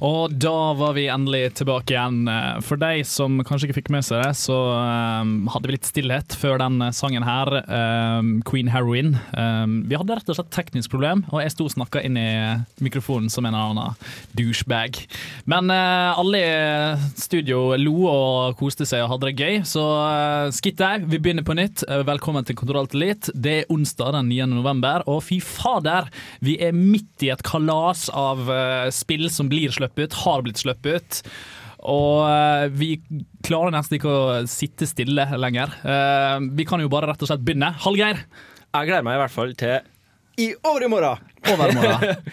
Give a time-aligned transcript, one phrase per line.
[0.00, 2.22] Og da var vi endelig tilbake igjen.
[2.30, 5.88] Eh, For de som kanskje ikke fikk med seg det, så eh, hadde vi litt
[5.88, 9.18] stillhet før den sangen her, eh, Queen Heroin.
[9.36, 12.30] Eh, vi hadde rett og slett teknisk problem, og jeg sto og snakka inn i
[12.80, 14.08] mikrofonen som en eller annen
[14.40, 15.02] douchebag.
[15.52, 19.84] Men eh, alle i studio lo og koste seg og hadde det gøy, så
[20.56, 21.04] skitt der.
[21.04, 21.84] Vi begynner på nytt.
[21.84, 23.04] Eh, velkommen til Kontroll til.
[23.36, 24.48] Det er onsdag den 9.
[24.56, 26.08] november, og fy fader,
[26.40, 30.60] vi er midt i et kalas av eh, spill som blir sluppet ut, har blitt
[30.62, 31.20] sluppet ut.
[31.90, 32.90] Og eh, vi
[33.46, 35.72] klarer nesten ikke å sitte stille lenger.
[35.80, 37.72] Eh, vi kan jo bare rett og slett begynne.
[37.86, 38.20] Hallgeir,
[38.70, 39.80] Jeg gleder meg i hvert fall til
[40.40, 41.18] i overmorgen!
[41.52, 42.20] overmorgen.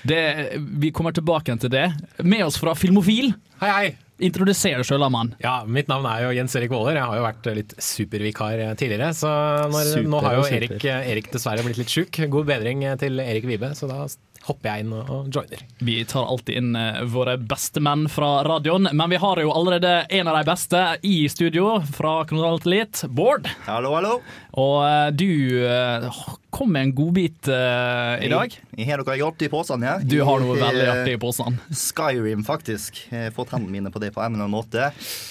[0.00, 1.90] Det, vi kommer tilbake til det.
[2.24, 3.34] Med oss fra Filmofil.
[3.60, 3.88] Hei, hei.
[4.24, 5.34] Introduser deg sjøl, mann.
[5.44, 6.96] Ja, Mitt navn er jo Jens Erik Waaler.
[6.96, 9.10] Jeg har jo vært litt supervikar tidligere.
[9.16, 9.28] Så
[9.68, 10.46] når, Super nå har jo.
[10.56, 12.16] Erik, Erik dessverre blitt litt sjuk.
[12.32, 14.06] God bedring til Erik Vibe, så da
[14.48, 15.60] hopper jeg inn og, joiner.
[15.84, 19.90] Vi tar alltid inn eh, våre beste menn fra radioen, men vi har jo allerede
[20.08, 23.48] en av de beste i studio fra til Elite, Bård.
[23.66, 24.14] Hallo, hallo.
[24.60, 25.26] Og eh, du
[25.68, 26.08] eh,
[26.50, 28.56] kom med en godbit eh, i dag.
[28.56, 30.02] Jeg, jeg har noe artig i posen her.
[30.08, 31.60] Du har noe veldig artig i posen.
[31.70, 33.04] Skyrim, faktisk.
[33.12, 34.90] Jeg har fått hendene mine på det på en eller annen måte.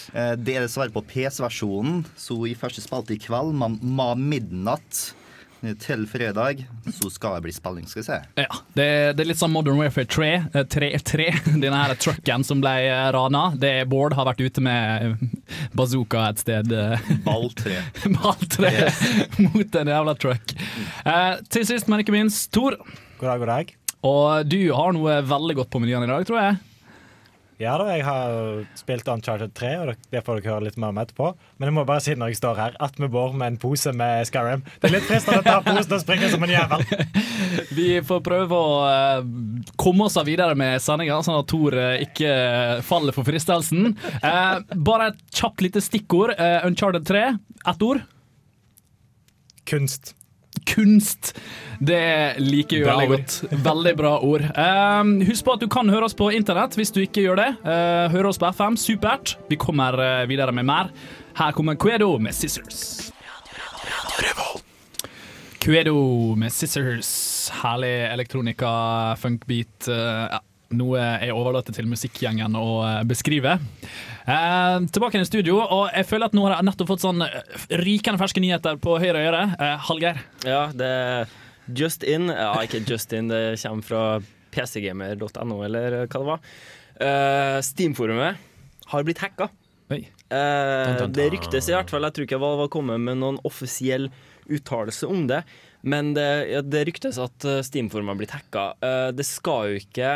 [0.10, 5.10] Det er dessverre på PC-versjonen, så i første spalte i kveld, ma- ma midnatt
[5.84, 6.62] til fredag,
[6.96, 8.18] så skal det bli spilling, skal vi se.
[8.40, 8.86] Ja, det,
[9.18, 10.30] det er litt sånn Modern Warfare 3.
[10.54, 11.26] eh, 3, 3
[11.64, 13.50] denne her trucken som ble eh, rana.
[13.60, 15.20] Det er Bård har vært ute med
[15.76, 16.72] bazooka et sted.
[16.72, 17.76] eh, Ball 3.
[18.16, 18.72] Ball tre
[19.50, 20.56] mot en jævla truck.
[21.04, 22.80] Eh, til sist, men ikke minst, Tor.
[23.20, 23.76] God dag, god dag.
[24.08, 26.60] Og du har noe veldig godt på menyen i dag, tror jeg.
[27.60, 31.00] Ja da, jeg har spilt Uncharted 3, og det får dere høre litt mer om
[31.02, 31.34] etterpå.
[31.60, 33.92] Men jeg må bare si når jeg står her, at vi bor med en pose
[33.92, 34.62] med Skyrim.
[34.80, 36.86] Det er litt fristende å ta posen og springe som en jævel.
[37.80, 39.28] Vi får prøve å eh,
[39.80, 42.32] komme oss videre med sendinga, sånn at Tor eh, ikke
[42.88, 43.92] faller for fristelsen.
[44.24, 46.38] Eh, bare et kjapt lite stikkord.
[46.40, 47.26] Eh, Uncharted 3,
[47.74, 48.06] ett ord.
[49.68, 50.16] Kunst.
[50.70, 51.34] Kunst.
[51.80, 53.36] Det liker vi veldig godt.
[53.66, 54.44] Veldig bra ord.
[54.56, 57.50] Um, husk på at du kan høre oss på internett hvis du ikke gjør det.
[57.64, 58.78] Uh, høre oss på FM.
[58.80, 59.38] Supert.
[59.50, 60.92] Vi kommer eh, videre med mer.
[61.40, 63.12] Her kommer Quedo med Scissors.
[65.60, 67.14] Quedo med Scissors.
[67.64, 68.70] Herlig elektronika,
[69.20, 69.88] funkbeat.
[69.88, 70.44] Uh, ja.
[70.70, 73.56] Noe jeg overlater til musikkgjengen å eh, beskrive.
[74.30, 77.40] Eh, tilbake i studio, og jeg føler at nå har jeg nettopp fått sånn eh,
[77.82, 79.46] rykende ferske nyheter på høyre øre.
[79.58, 80.20] Eh, Hallgeir.
[80.46, 81.32] Ja, det er
[81.74, 82.30] just in.
[82.30, 84.04] Ja, ikke just in, det kommer fra
[84.54, 86.46] pcgamer.no, eller hva det var.
[87.00, 88.38] Eh, Steam-forumet
[88.94, 89.50] har blitt hacka.
[89.90, 92.06] Eh, det ryktes i hvert fall.
[92.06, 94.10] Jeg tror ikke Valve har kommet med noen offisiell
[94.50, 95.42] uttalelse om det.
[95.82, 98.66] Men det, ja, det ryktes at eh, Steam-forumet har blitt hacka.
[98.86, 100.14] Eh, det skal jo ikke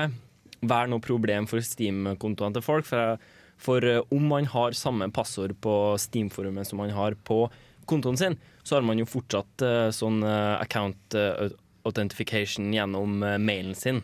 [0.63, 2.87] være noe problem for Steam-kontoene til folk.
[2.87, 3.19] For,
[3.61, 7.45] for eh, om man har samme passord på Steam-forumet som man har på
[7.89, 11.17] kontoen sin, så har man jo fortsatt eh, sånn eh, account
[11.83, 13.99] authentification gjennom mailen sin.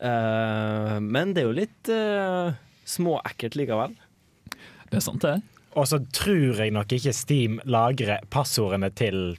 [0.00, 2.56] Eh, men det er jo litt uh,
[2.88, 3.96] småekkelt likevel.
[4.90, 5.36] Det er sant, det.
[5.78, 9.36] Og så tror jeg nok ikke Steam lagrer passordene til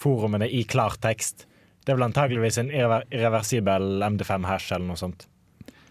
[0.00, 1.44] forumene i klartekst.
[1.84, 5.26] Det er vel antageligvis en irreversibel MD5-hash eller noe sånt.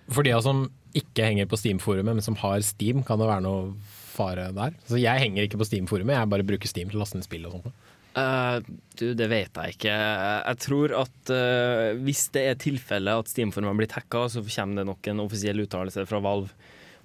[0.09, 0.65] For de som
[0.97, 3.73] ikke henger på Steam-forumet, men som har Steam, kan det være noe
[4.09, 4.73] fare der?
[4.89, 7.45] Så jeg henger ikke på Steam-forumet, jeg bare bruker Steam til å laste ned spill
[7.49, 7.85] og sånt.
[8.17, 8.57] Uh,
[8.97, 9.93] du, det vet jeg ikke.
[9.93, 14.89] Jeg tror at uh, hvis det er tilfelle at Steam-forumet blitt hacka, så kommer det
[14.89, 16.49] nok en offisiell uttalelse fra Valve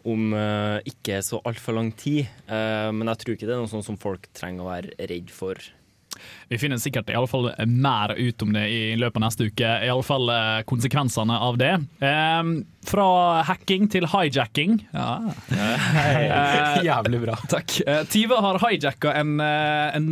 [0.08, 2.26] om uh, ikke så altfor lang tid.
[2.48, 5.60] Men jeg tror ikke det er noe sånt som folk trenger å være redd for.
[6.50, 9.70] Vi finner sikkert i alle fall mer ut om det i løpet av neste uke.
[9.84, 11.72] I alle fall eh, konsekvensene av det.
[12.04, 12.52] Eh,
[12.84, 13.06] fra
[13.48, 14.76] hacking til hijacking.
[14.92, 15.32] Ja.
[15.54, 17.36] Eh, Jævlig bra.
[17.48, 17.78] Takk.
[17.86, 20.08] Eh, Tyve har hijacka en, en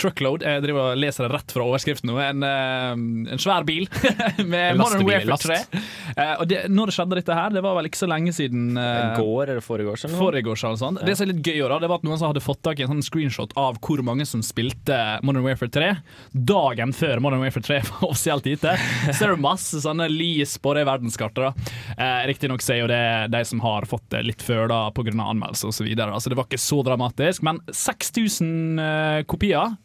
[0.00, 0.44] truckload.
[0.46, 2.16] Jeg driver og leser det rett fra overskriften nå.
[2.24, 3.86] En, en svær bil
[4.52, 5.82] med Modern Warfare 3.
[6.16, 8.72] Eh, og det, når det skjedde dette her, det var vel ikke så lenge siden
[9.16, 10.06] Går eller foregårs?
[10.16, 11.00] Foregårs eller sånn.
[11.06, 12.86] Det som er litt gøy, da, det var at noen som hadde fått tak i
[12.86, 14.96] en sånn screenshot av hvor mange som spilte
[15.26, 15.90] Modern Warfare 3
[16.32, 18.74] dagen før Modern Warfare 3 var offisielt ute.
[19.12, 21.48] Så er det masse sånne lys på det verdenskartet.
[21.48, 21.72] da.
[21.96, 23.02] Eh, Riktignok er jo det
[23.34, 25.10] de som har fått det litt før da pga.
[25.12, 25.80] anmeldelser osv.
[25.80, 27.42] Så, videre, så det var ikke så dramatisk.
[27.46, 29.76] Men 6000 eh, kopier,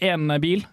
[0.00, 0.64] én bil.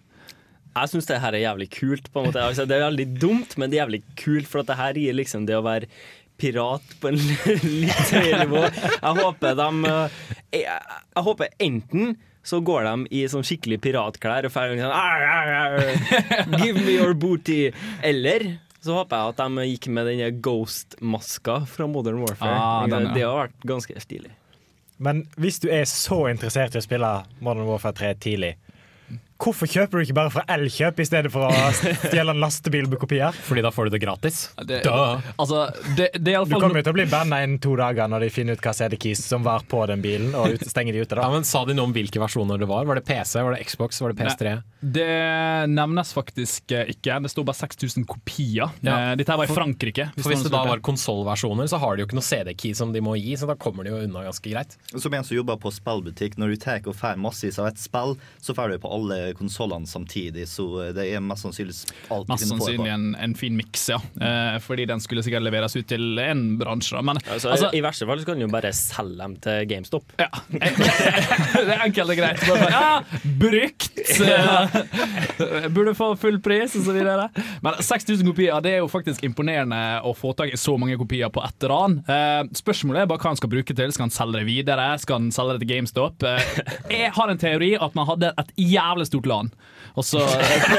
[0.78, 2.12] Jeg syns det her er jævlig kult.
[2.14, 4.72] på en måte altså, Det er veldig dumt, men det er jævlig kult, for at
[4.72, 5.90] det her gir liksom det å være
[6.38, 7.18] pirat på en
[7.82, 8.64] litt høyere nivå.
[8.70, 10.18] Jeg håper de eh,
[10.60, 10.82] jeg,
[11.18, 15.50] jeg håper enten så går de i sånn skikkelig piratklær og får sånn ar, ar,
[15.58, 17.74] ar, Give me your booty.
[18.08, 22.56] Eller så håper jeg at de gikk med den Ghost-maska fra Modern Warfare.
[22.56, 23.16] Ah, den, ja.
[23.18, 24.32] Det har vært ganske stilig.
[25.04, 27.12] Men hvis du er så interessert i å spille
[27.44, 28.54] Modern Warfare 3 tidlig,
[29.42, 31.72] hvorfor kjøper du ikke bare fra Elkjøp i stedet for å
[32.10, 33.36] stjele en lastebil med kopier?
[33.48, 34.40] Fordi da får du det gratis.
[34.68, 35.68] Det, altså,
[35.98, 38.32] det, det er Du kommer jo til å bli banna innen to dager når de
[38.34, 41.14] finner ut hva CD-keys som var på den bilen, og ut, stenger de ute.
[41.16, 41.26] da.
[41.26, 42.88] Ja, men Sa de noe om hvilke versjoner det var?
[42.90, 44.56] Var det PC, var det Xbox, var det PS3?
[44.98, 45.08] Det
[45.72, 47.18] nevnes faktisk eh, ikke.
[47.24, 48.74] Det sto bare 6000 kopier.
[48.86, 48.98] Ja.
[49.12, 50.10] Eh, Dette her var i Frankrike.
[50.18, 53.02] For Hvis det da var konsollversjoner, så har de jo ikke noe CD-key som de
[53.04, 54.78] må gi, så da kommer de jo unna ganske greit.
[54.94, 58.16] Som en som jobber på spillbutikk, når du tar og får massevis av et spill,
[58.44, 61.76] så får du på alle konsollene samtidig, så det er mest sannsynlig
[62.14, 63.98] alt Mest sannsynlig en, en fin miks, ja.
[64.22, 66.96] Eh, fordi den skulle sikkert leveres ut til en bransje.
[66.96, 67.02] da.
[67.02, 70.14] Men Altså, altså, I verste fall så kan du jo bare selge dem til GameStop.
[70.20, 70.30] ja.
[70.58, 72.44] det er enkelt og greit.
[72.48, 73.02] Bare, ja,
[73.42, 73.92] brukt!
[75.38, 77.28] Eh, Burde få full pris, og så videre.
[77.62, 79.78] Men 6000 kopier det er jo faktisk imponerende
[80.08, 82.00] å få tak i så mange kopier på ett ran.
[82.10, 83.92] Eh, spørsmålet er bare hva han skal bruke til.
[83.94, 84.88] Skal han selge det videre?
[85.02, 86.26] Skal han selge det til GameStop?
[86.28, 86.62] Eh,
[86.94, 89.50] jeg har en teori at man hadde et jævlig stort LAN.
[89.98, 90.22] Og så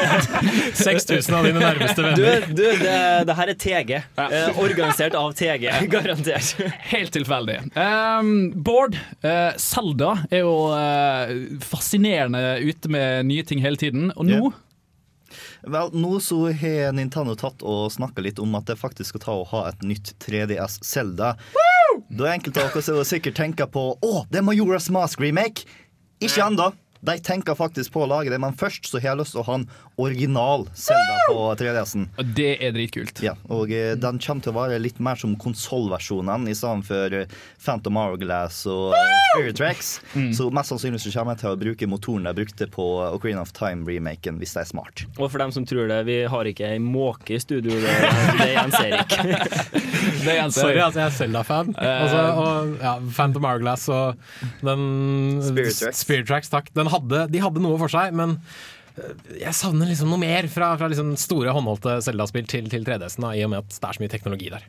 [0.79, 2.45] 6000 av dine nærmeste venner.
[2.47, 3.91] du det, det her er TG.
[3.99, 6.53] Eh, organisert av TG, garantert.
[6.93, 7.59] Helt tilfeldig.
[7.75, 8.95] Um, Bård,
[9.27, 11.35] eh, Zelda er jo uh,
[11.67, 14.13] fascinerende ute med nye ting hele tiden.
[14.15, 14.55] Og nå
[15.69, 19.35] Vel, nå så har Nintendo tatt og snakka litt om at det faktisk skal ta
[19.41, 21.35] og ha et nytt 3DS Zelda.
[22.09, 25.67] Da er enkelte av dere sikkert tenker på Å, det er Majora's Mask remake.
[26.23, 26.71] Ikke ennå.
[27.01, 29.47] De tenker faktisk på å lage det, men først så har jeg lyst til å
[29.47, 29.67] ha en
[29.99, 32.09] original Zelda på 3DS-en.
[32.19, 33.23] Og det er dritkult.
[33.25, 37.15] Ja, og eh, den kommer til å være litt mer som konsollversjonen i stedet for
[37.21, 39.93] eh, Phantom Hourglass og eh, Spirit Tracks.
[40.37, 43.55] Så mest sannsynlig så kommer jeg til å bruke motoren jeg brukte på Ocarina of
[43.57, 45.05] Time-remaken, hvis det er smart.
[45.19, 47.79] Og for dem som tror det, vi har ikke ei måke i studio.
[47.79, 47.95] Det,
[48.41, 49.23] det gjenser ikke.
[50.19, 51.71] Det er en Sorry, altså jeg er Zelda-fan.
[51.79, 54.19] Altså, og ja, Phantom Hourglass og
[54.65, 54.83] den
[55.45, 56.03] Spirit Tracks.
[56.03, 56.71] Spirit Tracks, takk.
[56.77, 58.37] Den hadde, de hadde noe for seg, men
[58.99, 63.29] øh, jeg savner liksom noe mer fra, fra liksom store håndholdte Zelda-spill til, til 3DS-en,
[63.33, 64.69] i og med at det er så mye teknologi der.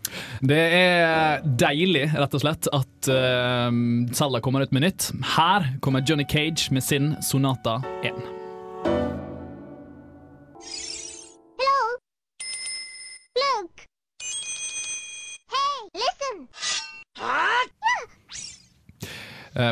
[0.54, 3.70] Det er deilig, rett og slett, at uh,
[4.16, 5.12] Zelda kommer ut med nytt.
[5.36, 8.39] Her kommer Johnny Cage med sin Sonata 1.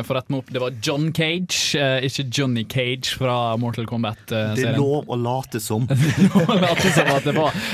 [0.06, 4.18] For rett meg opp, det var John Cage, eh, ikke Johnny Cage fra Mortal Kombat
[4.28, 5.88] Det er lov å late som.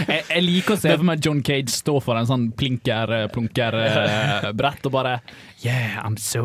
[0.08, 4.93] jeg, jeg liker å se for meg John Cage stå for en sånn plinker-plunker-brett og
[4.94, 5.12] bare
[5.64, 6.43] Yeah, I'm so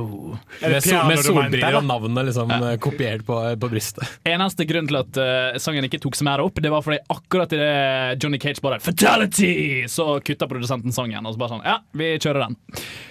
[0.61, 2.59] Med, so, med solbriller og navnet liksom ja.
[2.79, 4.03] kopiert på, på brystet.
[4.29, 7.49] Eneste grunn til at uh, sangen ikke tok seg mer opp, det var fordi akkurat
[7.55, 7.73] i det
[8.23, 11.25] Johnny Cage bare 'Fatality!' så kutta produsenten sangen.
[11.25, 12.55] Og så bare sånn Ja, vi kjører den.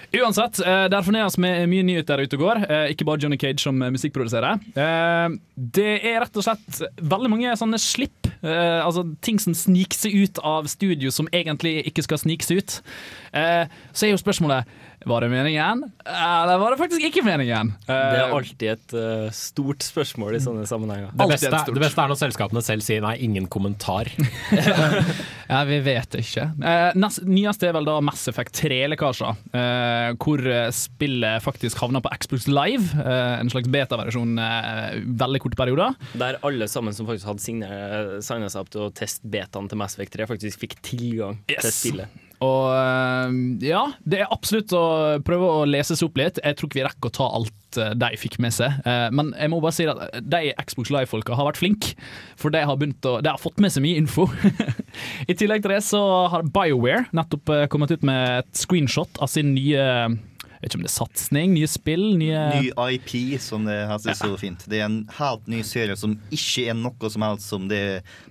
[0.09, 2.63] Uansett, uh, det forneres med mye nyheter ute og går.
[2.65, 4.57] Eh, ikke bare Johnny Cage som eh, musikkproduserer.
[4.73, 5.35] Eh,
[5.77, 8.15] det er rett og slett veldig mange sånne slipp.
[8.41, 12.63] eh, altså ting som sniker seg ut av studio som egentlig ikke skal snike seg
[12.63, 12.79] ut.
[13.37, 14.65] Eh, så er jo spørsmålet
[15.07, 17.69] var det meningen, eller var det faktisk ikke meningen?
[17.87, 21.13] Det Eh, er alltid et uh, stort spørsmål i sånne sammenhenger.
[21.15, 24.09] Det beste, det beste er når selskapene selv sier nei, ingen kommentar.
[25.49, 26.43] Ja, vi vet ikke.
[26.61, 29.33] Uh, nest, nyeste er vel da Mass Effect 3-lekkasjer.
[29.55, 32.91] uh, hvor eh, spillet faktisk havna på Xbox Live.
[33.01, 35.95] Eh, en slags beta-versjon eh, veldig korte perioder.
[36.21, 38.21] Der alle sammen som faktisk hadde signet
[38.53, 41.79] seg opp til å teste betaen til Mass Effect 3, faktisk fikk tilgang til Yes.
[41.81, 42.25] spillet.
[42.45, 43.33] Og eh,
[43.67, 44.83] ja, det er absolutt å
[45.27, 46.39] prøve å lese seg opp litt.
[46.43, 48.79] Jeg tror ikke vi rekker å ta alt eh, de fikk med seg.
[48.87, 51.93] Eh, men jeg må bare si at de Xbox Live-folka har vært flinke.
[52.39, 54.29] For de har, å, de har fått med seg mye info.
[55.31, 59.51] I tillegg til det så har BioWare nettopp kommet ut med et screenshot av sin
[59.57, 59.83] nye
[60.61, 63.13] vet ikke om det er satsing, nye spill, nye Ny IP,
[63.43, 64.65] som det heter så fint.
[64.69, 67.83] Det er en helt ny serie som ikke er noe som helst som det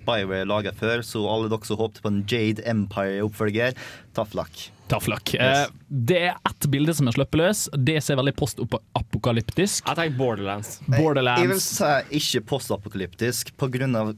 [0.07, 1.05] BioWare laga før.
[1.07, 3.79] Så alle dere som håpte på en Jade Empire-oppfølger,
[4.17, 4.69] tough luck.
[4.89, 5.35] Tafflakk.
[5.35, 5.69] Yes.
[5.69, 7.67] Eh, det er ett bilde som er sluppet løs.
[7.77, 9.85] Det ser veldig postapokalyptisk.
[9.85, 10.79] Jeg tenker Borderlands.
[10.87, 11.43] Borderlands.
[11.43, 12.09] Jeg vil Borderlands.
[12.09, 14.15] si ikke postapokalyptisk, på grunn av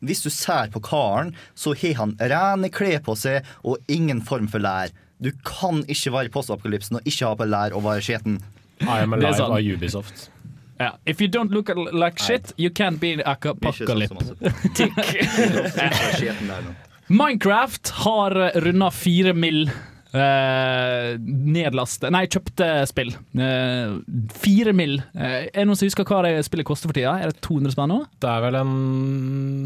[0.00, 4.46] Hvis du ser på karen, så har han rene klær på seg og ingen form
[4.48, 4.92] for lær.
[5.18, 8.38] Du kan ikke være postapokalypsen og ikke ha på lær og være skjeten.
[8.80, 10.28] I am alive av Ubisoft.
[10.80, 10.94] Yeah.
[11.06, 13.58] If you don't look like shit, you can't be an sånn
[16.52, 16.74] der nå.
[17.08, 19.70] Minecraft har runda fire mill.
[20.08, 23.10] Uh, nedlaste Nei, kjøpte spill.
[23.36, 23.90] Eh,
[24.40, 24.94] Fire mill.
[25.12, 27.12] Uh, er det noen som husker hva det spillet koster for tida?
[27.20, 27.98] Er det 200 spenn nå?
[28.24, 28.72] Det er vel en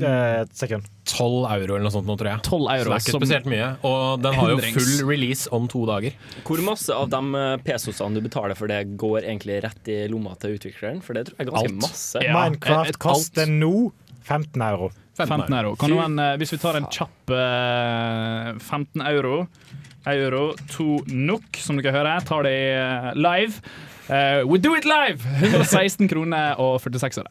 [0.00, 0.88] Det er et sekund.
[1.12, 2.42] 12 euro eller noe sånt nå, tror jeg.
[2.46, 2.88] 12 Så euro.
[2.90, 3.68] det er ikke spesielt mye.
[3.86, 6.16] Og den har jo full release om to dager.
[6.46, 10.34] Hvor masse av de eh, pesosene du betaler for det, går egentlig rett i lomma
[10.42, 11.02] til utvikleren?
[11.06, 11.80] For det tror jeg er ganske Alt.
[11.86, 12.22] masse.
[12.26, 13.74] Ja, Minecraft et- koster nå
[14.26, 14.90] 15 euro.
[15.18, 15.74] 15 euro.
[15.76, 19.46] Kan noen, En, hvis vi tar en kjapp eh, 15 euro
[20.10, 22.56] Euro to NOK, som dere hører, tar det
[23.18, 23.62] live.
[24.08, 25.22] Uh, we do it live!
[25.40, 27.30] 116 kroner og 46 øre.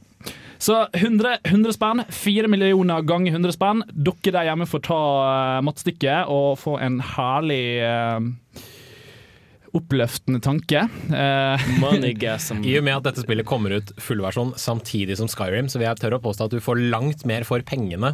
[0.61, 3.81] Så 100, 100 spenn, 4 millioner ganger 100 spenn.
[3.91, 8.61] Dere der hjemme får ta uh, mattestykket og få en herlig eh,
[9.77, 10.83] oppløftende tanke.
[11.11, 11.67] Eh.
[12.71, 16.01] I og med at dette spillet kommer ut fullversjon samtidig som Skyrim, så vil jeg
[16.01, 18.13] tørre å påstå at du får langt mer for pengene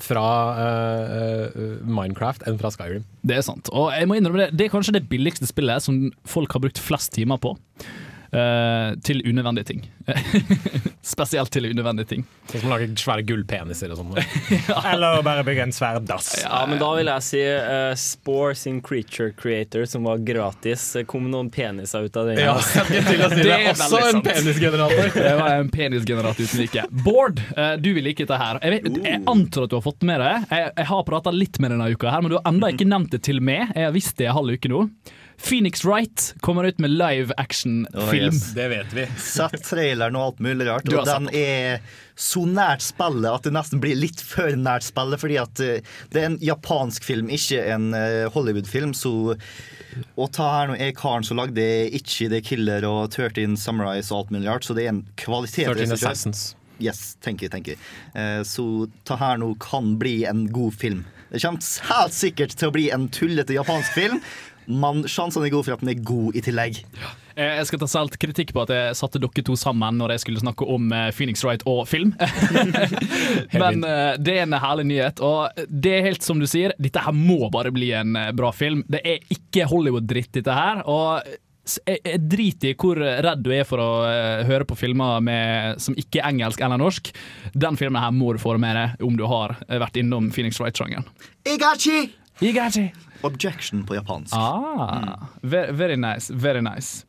[0.00, 0.26] fra
[0.64, 3.06] øh, Minecraft enn fra Skyrim.
[3.26, 3.72] Det er sant.
[3.72, 6.80] Og jeg må innrømme det, det er kanskje det billigste spillet som folk har brukt
[6.80, 7.56] flest timer på.
[8.32, 9.82] Eh, til unødvendige ting.
[11.14, 12.26] Spesielt til unødvendige ting.
[12.50, 14.12] Sånn som å lage svære gullpeniser og sånn.
[14.92, 16.30] Eller å bare bygge en svær dass.
[16.42, 20.86] Ja, men da vil jeg si uh, Spore sin Creature Creator, som var gratis.
[20.94, 22.40] Det kom noen peniser ut av den.
[22.42, 22.54] Ja,
[22.86, 23.48] til å si det.
[23.50, 25.12] Det er Også en penisgenerator.
[25.16, 26.86] Det var en penisgenerator uten like.
[27.04, 28.62] Bård, uh, du vil like dette her.
[28.62, 30.34] Jeg, vet, jeg antar at du har fått med det.
[30.50, 32.88] Jeg, jeg har prata litt med deg denne uka, her, men du har ennå ikke
[32.88, 33.72] nevnt det til meg.
[33.74, 34.84] Jeg har visst det i halv uke nå.
[35.40, 38.34] Phoenix Wright kommer ut med live action-film.
[38.34, 38.52] yes.
[38.54, 39.06] Det vet vi.
[39.16, 40.88] Sett traileren og alt mulig rart.
[40.92, 41.80] Og den er
[42.20, 45.22] så nært spillet at det nesten blir litt for nært spillet.
[45.22, 45.80] Fordi at eh,
[46.12, 48.92] det er en japansk film, ikke en eh, Hollywood-film.
[48.94, 49.14] Så
[50.20, 51.64] å ta her nå er karen som lagde
[51.96, 54.68] Itchy the Killer og 13 Samurais og alt mulig rart.
[54.68, 55.96] Så det er en 13.
[55.96, 56.50] Assassins.
[56.80, 57.80] Yes, tenker tenker.
[58.16, 61.02] Eh, Så ta her nå kan bli en god film.
[61.30, 61.62] Det kommer
[61.94, 64.16] helt sikkert til å bli en tullete japansk film,
[64.70, 66.80] men sjansene er gode for at den er god i tillegg.
[67.00, 67.10] Ja.
[67.40, 70.42] Jeg skal ta selv kritikk på at jeg satte dere to sammen når jeg skulle
[70.42, 72.12] snakke om eh, Phoenix Wright og film.
[73.62, 75.22] Men eh, det er en herlig nyhet.
[75.24, 78.50] Og det er helt som du sier, dette her må bare bli en eh, bra
[78.52, 78.82] film.
[78.90, 80.82] Det er ikke Hollywood-dritt, dette her.
[80.90, 81.22] Og
[81.86, 85.80] jeg, jeg driter i hvor redd du er for å eh, høre på filmer med,
[85.82, 87.12] som ikke er engelsk eller norsk.
[87.54, 90.60] Den filmen her må du få med deg om du har eh, vært innom Phoenix
[90.60, 91.06] Wright-sjangeren.
[91.48, 92.08] Igachi!
[92.40, 92.88] Igachi.
[93.26, 94.34] Objection på japansk.
[94.36, 96.30] Ah, very, very nice.
[96.30, 97.04] Very nice.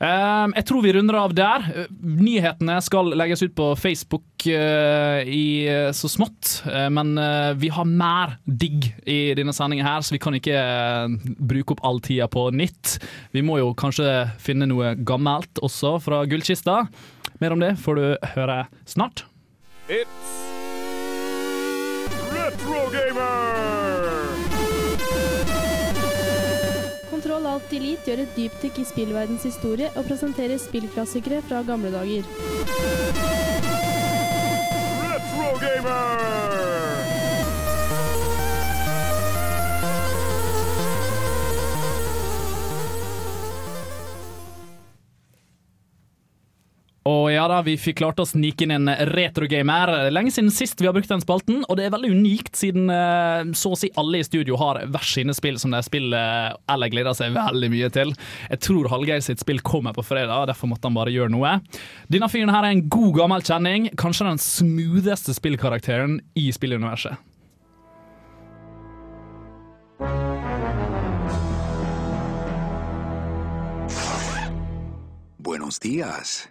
[0.00, 1.64] Um, jeg tror vi runder av der.
[2.00, 7.68] Nyhetene skal legges ut på Facebook uh, i, uh, så smått, uh, men uh, vi
[7.68, 12.00] har mer digg i denne sendingen her, så vi kan ikke uh, bruke opp all
[12.00, 12.96] tida på nytt.
[13.36, 14.08] Vi må jo kanskje
[14.40, 16.86] finne noe gammelt også fra gullkista.
[17.44, 19.26] Mer om det får du høre snart.
[27.30, 32.26] Kontroll Alt Elite gjør et dypdykk i spillverdens historie og presenterer spillklassikere fra gamle dager.
[47.08, 50.10] Og ja da, vi fikk klart å snike inn en retrogamer.
[50.12, 53.54] Lenge siden sist vi har brukt den spalten, og det er veldig unikt siden eh,
[53.56, 57.16] så å si alle i studio har hver sine spill som de spiller eller gleder
[57.16, 58.12] seg veldig mye til.
[58.52, 61.56] Jeg tror Hallgeir sitt spill kommer på fredag, derfor måtte han bare gjøre noe.
[62.12, 67.16] Denne fyren her er en god gammel kjenning, kanskje den smootheste spillkarakteren i spilluniverset.
[75.40, 76.50] Buenos días.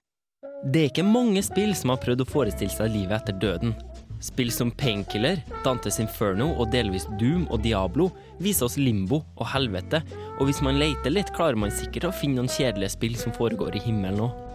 [0.60, 3.72] Det er ikke mange spill som har prøvd å forestille seg livet etter døden.
[4.20, 8.10] Spill som Painkiller, Dantes Inferno og delvis Doom og Diablo
[8.44, 10.02] viser oss limbo og helvete,
[10.36, 13.80] og hvis man leter litt, klarer man sikkert å finne noen kjedelige spill som foregår
[13.80, 14.46] i himmelen òg.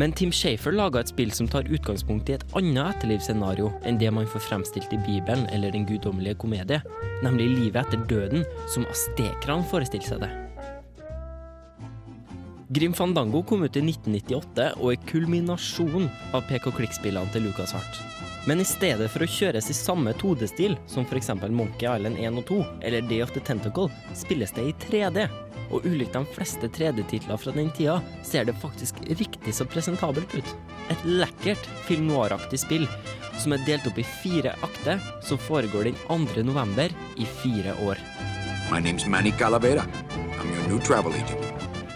[0.00, 4.08] Men Tim Shafer laga et spill som tar utgangspunkt i et annet etterlivsscenario enn det
[4.16, 6.80] man får fremstilt i Bibelen eller Den guddommelige komedie,
[7.20, 10.49] nemlig livet etter døden, som astekerne forestiller seg det.
[12.72, 17.98] Grim Fandango kom ut i 1998 og er kulminasjonen av PK Klikk-spillene til Lucas Hart.
[18.46, 21.32] Men i stedet for å kjøres i samme 2D-stil som f.eks.
[21.50, 25.26] Monkey Island 1 og 2 eller Day of the Tentacle, spilles det i 3D.
[25.74, 30.56] Og ulikt de fleste 3D-titler fra den tida, ser det faktisk riktig så presentabelt ut.
[30.94, 32.86] Et lekkert film noir-aktig spill
[33.34, 36.46] som er delt opp i fire akter, som foregår den 2.
[36.46, 37.98] november i fire år.
[38.70, 39.82] My name's Manny Calavera.
[40.38, 41.10] I'm your new travel.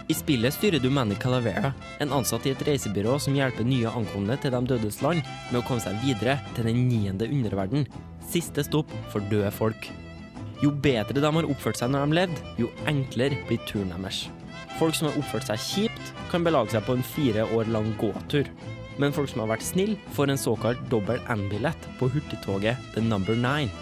[0.06, 4.37] I spillet styrer du Manny Calavera, en ansatt i et reisebyrå som hjelper nye ankomne
[4.40, 7.87] til De dødes land med å komme seg videre til den niende underverden.
[8.28, 9.88] Siste stopp for døde folk.
[10.61, 14.26] Jo bedre de har oppført seg når de levde, jo enklere blir turen deres.
[14.76, 18.50] Folk som har oppført seg kjipt, kan belage seg på en fire år lang gåtur.
[19.00, 23.38] Men folk som har vært snille, får en såkalt dobbel N-billett på hurtigtoget The Number
[23.38, 23.73] Nine.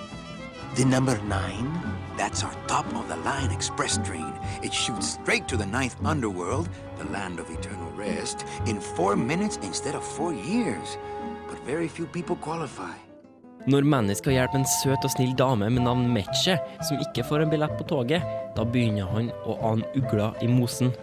[0.76, 2.11] The number nine?
[2.22, 4.32] That's our top of the line express train.
[4.62, 9.58] It shoots straight to the ninth underworld, the land of eternal rest, in four minutes
[9.64, 10.98] instead of four years.
[11.50, 12.94] But very few people qualify.
[13.66, 17.42] Når Manny skal hjelpe en søt og snill dame med navn Metche, som ikke får
[17.42, 18.22] en billett på toget,
[18.54, 20.94] da begynner han å ane ugler i mosen.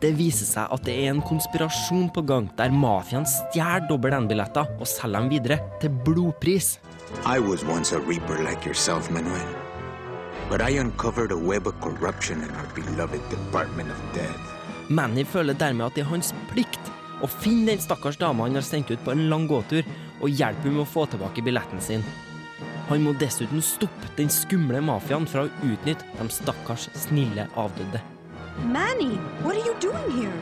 [0.00, 4.72] Det viser seg at det er en konspirasjon på gang, der mafiaen stjeler dobbel N-billetter
[4.80, 6.78] og selger dem videre til blodpris.
[7.28, 9.65] I was once a reaper like yourself, Manuel.
[10.48, 14.40] But I uncovered a web of corruption in our beloved Department of Death.
[14.88, 16.92] Manny føler dermed at det er hans plikt
[17.24, 19.82] å finne den stakkars dama han har sendt ut på en lang gåtur,
[20.20, 22.04] og hjelpe henne med å få tilbake billetten sin.
[22.86, 28.02] Han må dessuten stoppe den skumle mafiaen fra å utnytte de stakkars snille avdøde.
[28.70, 30.32] Manny, what are you doing here?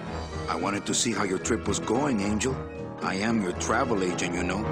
[0.48, 2.54] I wanted to see how your trip was going, Angel.
[3.02, 4.62] I am your travel agent, you know.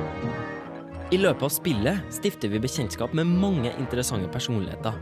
[1.12, 4.94] I løpet av spillet stifter vi bekjentskap med mange interessante personligheter.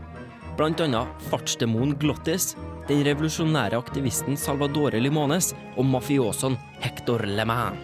[0.61, 2.51] Annet fartsdemonen Glottis,
[2.89, 7.79] den revolusjonære aktivisten Salvadore Limones og mafiosoen Hector Leman.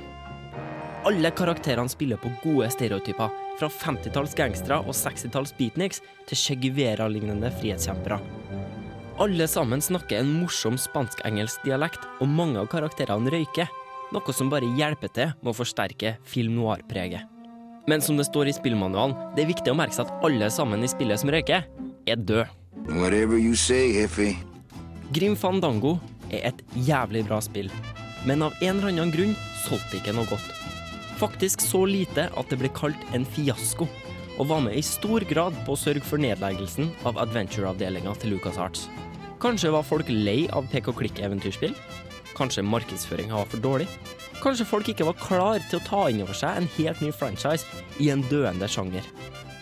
[1.07, 7.53] Alle karakterene spiller på gode stereotyper, fra 50-talls gangstere og 60-talls beatniks til Che Guevara-lignende
[7.61, 8.19] frihetskjempere.
[9.23, 13.71] Alle sammen snakker en morsom spansk-engelsk dialekt, og mange av karakterene røyker,
[14.11, 17.36] noe som bare hjelper til med å forsterke film noir-preget.
[17.87, 20.81] Men som det står i spillmanualen, det er viktig å merke seg at alle sammen
[20.83, 21.63] i spillet som røyker,
[22.07, 22.47] er
[23.39, 24.35] you say,
[25.13, 25.97] Grim Fandango
[26.29, 27.71] er et jævlig bra spill,
[28.27, 30.51] men av en eller annen grunn solgte ikke noe godt.
[31.17, 33.87] Faktisk så lite at det ble kalt en fiasko,
[34.37, 38.89] og var med i stor grad på å sørge for nedleggelsen av adventure-avdelinga til LucasArts.
[39.39, 41.71] Kanskje var folk lei av pek-og-klikk-eventyrspill?
[42.37, 43.87] Kanskje markedsføringa var for dårlig?
[44.43, 47.65] Kanskje folk ikke var klar til å ta inn over seg en helt ny franchise
[48.03, 49.05] i en døende sjanger?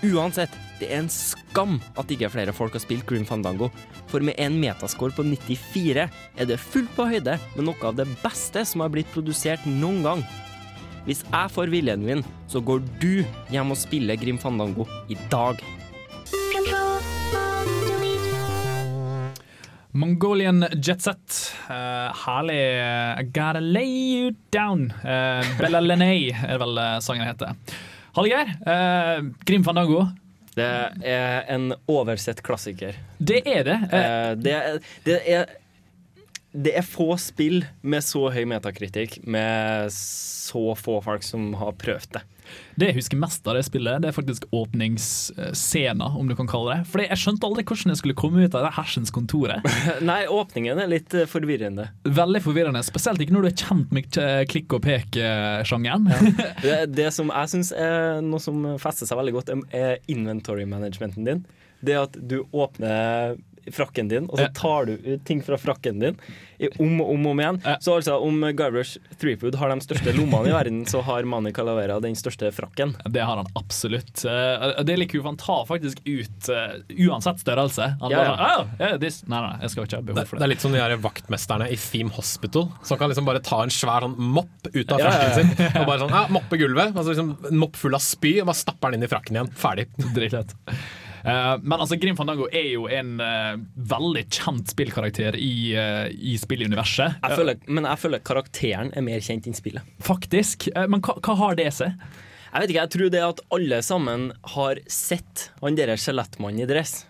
[0.03, 3.71] Uansett, det er en skam at ikke flere folk har spilt Grim Fandango,
[4.11, 8.07] for med en metascore på 94 er det fullt på høyde med noe av det
[8.21, 10.25] beste som har blitt produsert noen gang.
[11.07, 15.61] Hvis jeg får viljen min, så går du hjem og spiller Grim Fandango i dag.
[19.95, 21.53] Mongolian Jetset.
[21.69, 22.59] Uh, herlig
[23.19, 24.91] I Gotta lay you down.
[24.91, 27.55] Uh, Bella Lenay er vel uh, sangen heter.
[28.17, 30.09] Hallgeir, uh, Grim Fandango.
[30.55, 30.67] Det
[31.07, 32.99] er en oversett klassiker.
[33.19, 33.77] Det er det.
[33.87, 34.77] Uh, det, er,
[35.07, 35.55] det, er,
[36.51, 42.17] det er få spill med så høy metakritikk, med så få folk som har prøvd
[42.19, 42.27] det.
[42.79, 46.75] Det jeg husker mest av det spillet, det er faktisk åpningsscena, om du kan kalle
[46.75, 46.89] det.
[46.91, 49.65] For jeg skjønte aldri hvordan jeg skulle komme ut av det hersens kontoret.
[50.09, 51.87] Nei, åpningen er litt eh, forvirrende.
[52.05, 56.09] Veldig forvirrende, spesielt ikke når du er kjent med eh, klikk og pek-sjangeren.
[56.11, 56.21] Ja.
[56.65, 61.27] Det, det som jeg syns er noe som fester seg veldig godt, er inventory managementen
[61.27, 61.43] din.
[61.85, 63.35] Det at du åpner
[63.73, 66.17] frakken din, og så tar du ut ting fra frakken din
[66.79, 67.57] om og om, om igjen.
[67.83, 71.97] Så altså, om Guybrush Threepwood har de største lommene i verden, så har Mani Calavera
[72.03, 72.93] den største frakken.
[73.11, 74.23] Det har han absolutt.
[74.25, 76.77] Eh, Det er litt kult, for han tar faktisk ut uh,
[77.09, 77.89] uansett størrelse.
[78.01, 79.23] Han Ja, bare, «Oh, yeah, this.
[79.27, 80.47] Nei, nei, jeg skal ikke ha behov Det, for det det.
[80.47, 83.73] er litt som de her vaktmesterne i Theme Hospital, som kan liksom bare ta en
[83.73, 85.35] svær sånn mopp ut av Ja, ja, frakken ja.
[85.41, 85.81] sin.
[85.81, 88.61] Og bare sånn, ja, moppe gulvet, altså liksom en mopp full av spy, og bare
[88.63, 89.51] stapper den inn i frakken igjen.
[89.59, 89.89] Ferdig.
[90.15, 90.55] Dritlett.
[91.25, 93.55] Eh, men altså, Grim Fandango er jo en eh,
[93.89, 97.17] veldig kjent spillkarakter i, uh, i spilluniverset.
[97.23, 99.95] Jeg føler, men jeg føler karakteren er mer kjent enn spillet.
[100.05, 100.69] Faktisk.
[100.75, 101.97] Eh, men hva, hva har det seg?
[102.51, 106.69] Jeg vet ikke, jeg tror det at alle sammen har sett han der skjelettmannen i
[106.69, 107.01] dress.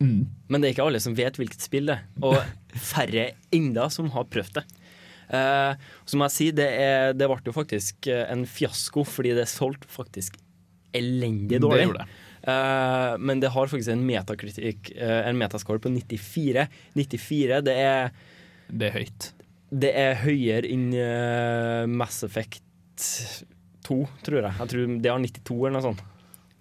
[0.00, 0.30] Mm.
[0.48, 2.06] Men det er ikke alle som vet hvilket spill det er.
[2.24, 2.38] Og
[2.92, 4.66] færre enda som har prøvd det.
[5.30, 5.74] Uh,
[6.10, 9.86] som jeg sier, det, er, det ble jo faktisk eh, en fiasko fordi det solgte
[9.86, 10.40] faktisk
[10.96, 12.08] elendig Det gjorde det.
[12.42, 16.66] Eh, men det har faktisk en metakritikk, eh, en metascore på 94.
[16.94, 18.10] 94, det er
[18.70, 19.32] Det er høyt.
[19.70, 22.62] Det er høyere enn eh, Mass Effect
[23.86, 24.54] 2, tror jeg.
[24.58, 26.02] Jeg tror det har 92 eller noe sånt.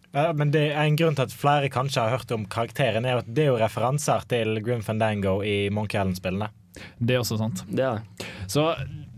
[0.09, 3.21] Ja, men det er en grunn til at flere kanskje har hørt om karakteren, er
[3.21, 6.49] at det er jo referanser til Grim Fandango i Monkey Island-spillene.
[6.97, 7.61] Det er også sant.
[7.69, 8.27] Det er det.
[8.49, 8.65] Så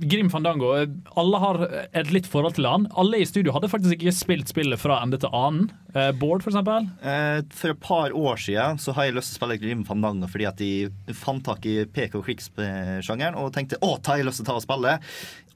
[0.01, 0.71] Grim Fandango,
[1.19, 1.59] alle har
[1.93, 2.87] et litt forhold til han.
[2.97, 5.67] Alle i studio hadde faktisk ikke spilt spillet fra ende til annen.
[5.93, 6.87] Eh, Bård, for eksempel.
[7.03, 10.29] Eh, For et par år siden så har jeg lyst til å spille Grim Fandango
[10.31, 14.51] fordi at de fant tak i PK-klikk-sjangeren og tenkte å, ta jeg lyst til å
[14.51, 14.95] ta og spille.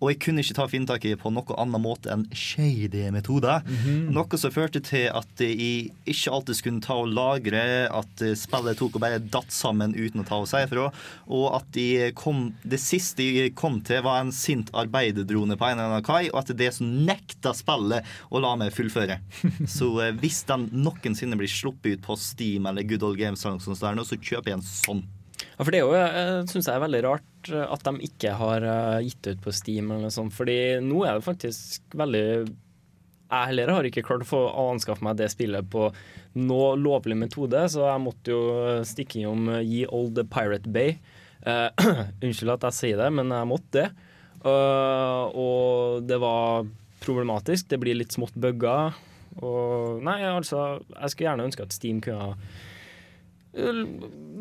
[0.01, 3.63] Og jeg kunne ikke ta finne i på noe annen måte enn shady metoder.
[4.12, 8.97] Noe som førte til at jeg ikke alltid skulle ta og lagre, at spillet tok
[8.97, 10.89] og bare datt sammen uten å ta og si ifra.
[11.31, 15.79] Og at jeg kom, det siste jeg kom til, var en sint arbeiderdrone på en
[15.79, 19.19] eller annen kai, og at det som nekta spillet å la meg fullføre.
[19.77, 24.17] Så eh, hvis den noensinne blir sluppet ut på Steam eller Good Old Games, så
[24.25, 25.05] kjøper jeg en sånn.
[25.55, 28.35] Ja, for det er jo, jeg synes jeg er veldig rart eh, at de ikke
[28.39, 33.49] har eh, gitt ut på Steam eller sånt, fordi nå er det faktisk veldig Jeg
[33.51, 35.87] heller har ikke klart å få anskaffe meg det spillet på
[36.35, 38.41] noe lovlig metode, så jeg måtte jo
[38.85, 40.97] stikke innom Ye Old Pirate Bay.
[41.45, 41.71] Uh,
[42.25, 43.87] unnskyld at jeg sier det, men jeg måtte det.
[44.45, 46.67] Uh, og det var
[47.05, 47.69] problematisk.
[47.71, 48.93] Det blir litt smått bugga.
[49.43, 52.35] Og nei, altså, jeg skulle gjerne ønske at Steam kunne ha
[53.57, 53.81] eh,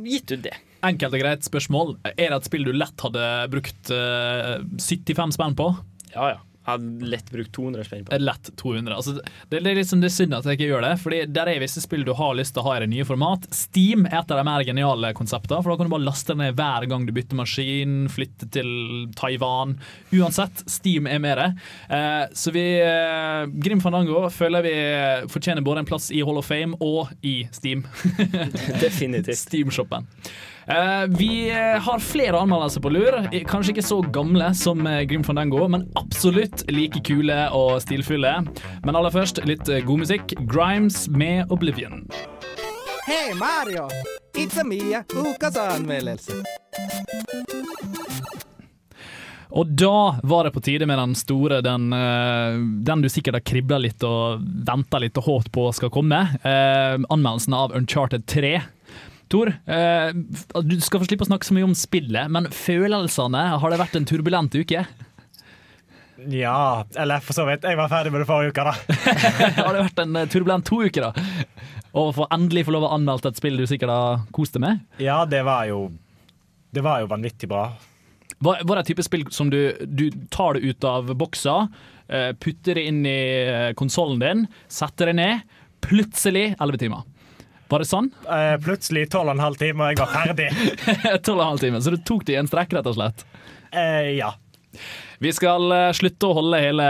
[0.06, 0.54] gitt ut det.
[0.84, 1.94] Enkelt og greit spørsmål.
[2.14, 5.70] Er det et spill du lett hadde brukt uh, 75 spenn på?
[6.14, 6.42] Ja, ja.
[6.64, 8.94] Jeg hadde lett brukt 200 spenn på Eh, Lett 200.
[8.96, 9.12] Altså,
[9.50, 11.58] det, det er liksom det er synd at jeg ikke gjør det, Fordi der er
[11.60, 13.44] visse spill du har lyst til å ha i det nye format.
[13.52, 16.56] Steam er et av de mer geniale konseptene, for da kan du bare laste ned
[16.56, 18.70] hver gang du bytter maskin, flytte til
[19.20, 19.76] Taiwan.
[20.16, 21.50] Uansett, Steam er med det.
[21.98, 24.74] Eh, så vi eh, Grim Fandango føler vi
[25.36, 27.84] fortjener både en plass i Hall of Fame og i Steam.
[28.80, 29.36] Definitivt.
[29.44, 30.08] Steam-shoppen.
[30.66, 33.18] Eh, vi eh, har flere anmeldelser på lur.
[33.48, 38.32] Kanskje ikke så gamle som eh, Grim Fandango, men absolutt like kule og stilfulle.
[38.86, 40.36] Men aller først litt god musikk.
[40.48, 42.06] Grimes med Oblivion.
[43.04, 43.90] Hei, Mario!
[44.34, 46.40] It's a Mia, ukas anmeldelse.
[49.54, 51.92] Og da var det på tide med den store, den,
[52.82, 56.24] den du sikkert har kribla litt og venta litt og håpt på skal komme.
[56.40, 58.56] Eh, anmeldelsen av Uncharted 3.
[59.32, 63.72] Tor, eh, du skal få slippe å snakke så mye om spillet, men følelsene, har
[63.72, 64.84] det vært en turbulent uke?
[66.30, 67.64] Ja, eller for så vidt.
[67.66, 68.74] Jeg var ferdig med det forrige uke, da.
[69.64, 71.56] har det vært en eh, turbulent to uker, da?
[71.94, 74.84] Og få endelig få lov å anmelde et spill du sikkert har kost deg med?
[75.02, 75.88] Ja, det var jo
[76.74, 77.68] Det var jo vanvittig bra.
[78.42, 81.68] Var, var det et type spill som du, du tar det ut av boksa,
[82.08, 83.20] eh, putter det inn i
[83.78, 87.04] konsollen din, setter det ned, plutselig 11 timer.
[87.74, 88.06] Var det sånn?
[88.28, 90.44] Uh, plutselig 12,5 timer, og jeg var ferdig.
[91.26, 93.24] tolv og en halv time, Så du tok det i en strekk, rett og slett?
[93.74, 94.28] Uh, ja.
[95.22, 96.86] Vi skal eh, slutte å holde hele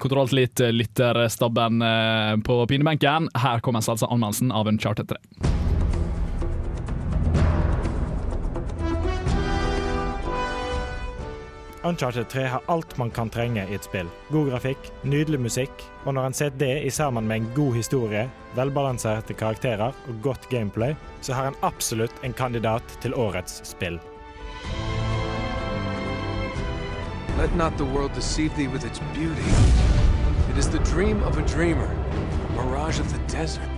[0.00, 3.26] Kontroll litt lytterstabben eh, på pinebenken.
[3.34, 5.18] Her kommer altså anmeldelsen av Uncharted 3.
[11.86, 14.08] Uncharted 3 har alt man kan trenge i et spill.
[14.28, 18.24] God grafikk, nydelig musikk, og når en ser det i sammen med en god historie,
[18.56, 24.00] velbalanserte karakterer og godt gameplay, så har en absolutt en kandidat til årets spill.
[27.38, 29.46] Let not the world deceive thee with its beauty.
[30.50, 31.90] It is the dream of a dreamer,
[32.58, 33.75] a mirage of the desert.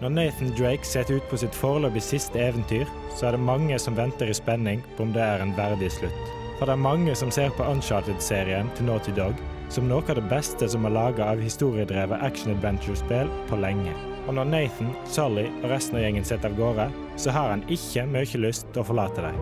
[0.00, 3.96] Når Nathan Drake setter ut på sitt foreløpig siste eventyr, så er det mange som
[3.96, 6.32] venter i spenning på om det er en verdig slutt.
[6.58, 9.40] For det er mange som ser på Uncharted-serien til Naughty Dog
[9.72, 13.94] som noe av det beste som er laga av historiedrevet action-adventure-spill på lenge.
[14.26, 18.06] Og når Nathan, Sully og resten av gjengen setter av gårde, så har han ikke
[18.10, 19.40] mye lyst til å forlate dem.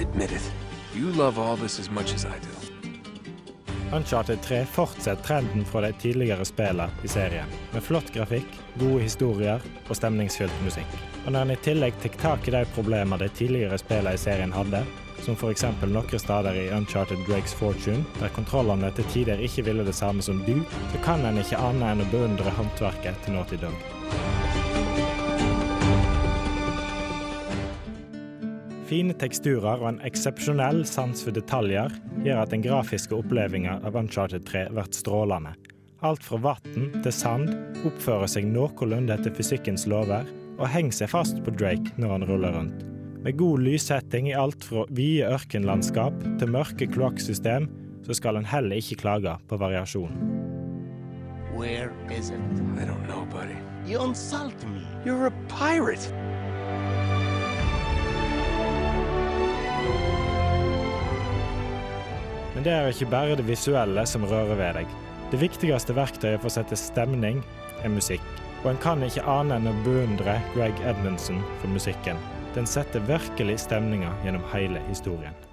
[0.00, 0.52] Admit it.
[0.94, 2.59] You love all this as much as I.
[3.92, 8.46] Uncharted 3 fortsetter trenden fra de tidligere spillene i serien, med flott grafikk,
[8.78, 10.92] gode historier og stemningsfylt musikk.
[11.24, 14.54] Og når en i tillegg tar tak i de problemene de tidligere spillene i serien
[14.54, 14.84] hadde,
[15.24, 15.66] som f.eks.
[15.82, 20.38] noen steder i Uncharted Drakes Fortune, der kontrollene til tider ikke ville det samme som
[20.46, 24.49] du, så kan en ikke annet enn å beundre håndverket til Naughty Dog.
[28.90, 31.92] Fine teksturer og en eksepsjonell sans for detaljer
[32.24, 35.52] gjør at den grafiske opplevelsen av Uncharted 3 blir strålende.
[36.02, 37.52] Alt fra vann til sand
[37.86, 40.26] oppfører seg noenlunde etter fysikkens lover,
[40.58, 42.82] og henger seg fast på Drake når han ruller rundt.
[43.22, 47.70] Med god lyssetting i alt fra vide ørkenlandskap til mørke kloakksystem,
[48.02, 50.18] så skal en heller ikke klage på variasjon.
[51.54, 52.42] Where is it?
[52.74, 53.54] I don't know, buddy.
[53.86, 54.82] You insult me.
[55.04, 56.10] You're a pirate.
[62.54, 64.94] Men det er ikke bare det visuelle som rører ved deg.
[65.30, 67.44] Det viktigste verktøyet for å sette stemning
[67.84, 68.24] er musikk.
[68.64, 72.18] Og en kan ikke ane enn å beundre Greg Edmundsen for musikken.
[72.56, 75.49] Den setter virkelig stemninga gjennom hele historien.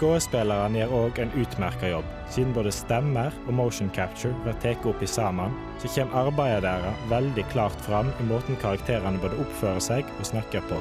[0.00, 2.06] Skuespillerne gjør òg en utmerka jobb.
[2.32, 7.02] Siden både stemmer og motion capture blir tatt opp i sammen, så kommer arbeidet deres
[7.10, 10.80] veldig klart fram i måten karakterene både oppfører seg og snakker på.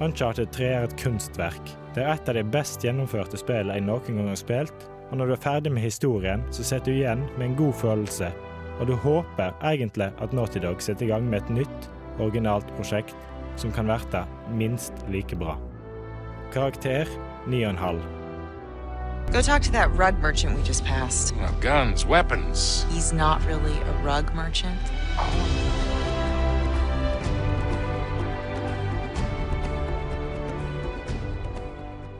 [0.00, 1.76] Uncharted 3 er et kunstverk.
[1.92, 5.28] Det er et av de best gjennomførte spillene jeg noen gang har spilt, og når
[5.28, 8.32] du er ferdig med historien, så sitter du igjen med en god følelse,
[8.80, 13.12] og du håper egentlig at Naughty Dog setter i gang med et nytt, originalt prosjekt
[13.56, 15.58] som kan verte minst like bra.
[16.52, 17.06] Karakter
[17.46, 18.02] 9,5.
[19.32, 21.36] Go talk to that rug merchant we just passed.
[21.36, 22.86] Now, guns, weapons.
[22.90, 24.78] He's not really a rug merchant.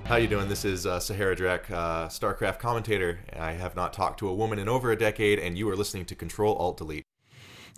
[0.09, 0.49] How you doing?
[0.49, 3.19] This is uh, Sahara Drek, uh, StarCraft commentator.
[3.38, 6.07] I have not talked to a woman in over a decade, and you are listening
[6.07, 7.05] to Control Alt Delete.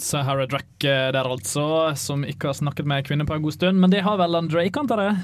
[0.00, 1.64] Sahara Drack eh, der altså,
[2.00, 3.80] som ikke har snakket med kvinner på en god stund.
[3.82, 5.16] Men det har vel han Drake, antar jeg?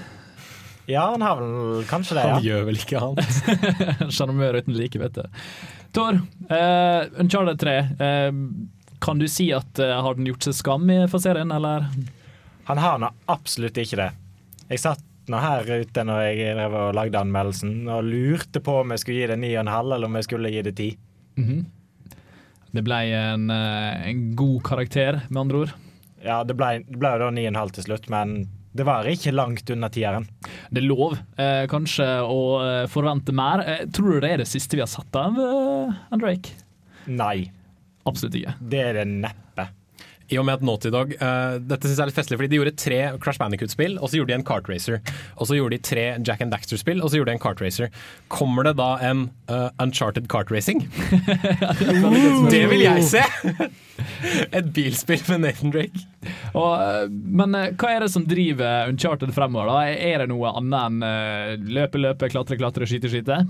[0.86, 3.38] Ja, han har vel kanskje det, Han gjør vel ikke annet.
[4.14, 5.24] Sjarmør uten like, vet du.
[5.96, 6.20] Tor,
[6.52, 7.76] uh, Uncharted 3.
[7.98, 11.88] Uh, kan du si at uh, har den gjort seg skam i- for serien, eller?
[12.70, 14.10] Han har nå absolutt ikke det.
[14.70, 18.94] Jeg satt nå her ute når jeg drev og lagde anmeldelsen, og lurte på om
[18.94, 20.88] jeg skulle gi det 9,5 eller om jeg skulle gi det 10.
[21.42, 21.64] Mhm.
[22.76, 25.74] Det ble en, eh, en god karakter, med andre ord.
[26.24, 28.36] Ja, det ble, det ble da 9,5 til slutt, men
[28.76, 30.26] det var ikke langt unna tieren.
[30.68, 33.62] Det er lov eh, kanskje å eh, forvente mer.
[33.64, 36.52] Eh, tror du det er det siste vi har sett av uh, Drake?
[37.08, 37.48] Nei.
[38.06, 38.52] Absolutt ikke.
[38.60, 39.68] Det er det neppe.
[40.26, 42.58] I og med at Naughty Dog uh, Dette synes jeg er litt festlig, fordi de
[42.58, 44.98] gjorde tre Crash Bandicoot-spill, og så gjorde de en Kartracer.
[45.36, 47.92] Og så gjorde de tre Jack and Daxter-spill, og så gjorde de en Kartracer.
[48.32, 50.86] Kommer det da en uh, Uncharted Kartracing?
[52.50, 53.22] Det vil jeg se!
[54.56, 56.02] Et bilspill med Nathan Drake.
[56.52, 59.70] Og, eh, men hva er det som driver Uncharted fremover?
[59.70, 59.94] da?
[60.10, 63.40] Er det noe annet enn løpe, løpe, klatre, klatre, skyte, skyte?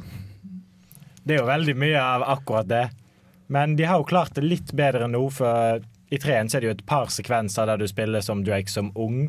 [1.27, 2.85] Det er jo veldig mye av akkurat det.
[3.51, 6.69] Men de har jo klart det litt bedre nå, for i treen så er det
[6.69, 9.27] jo et par sekvenser der du spiller som Drake som ung.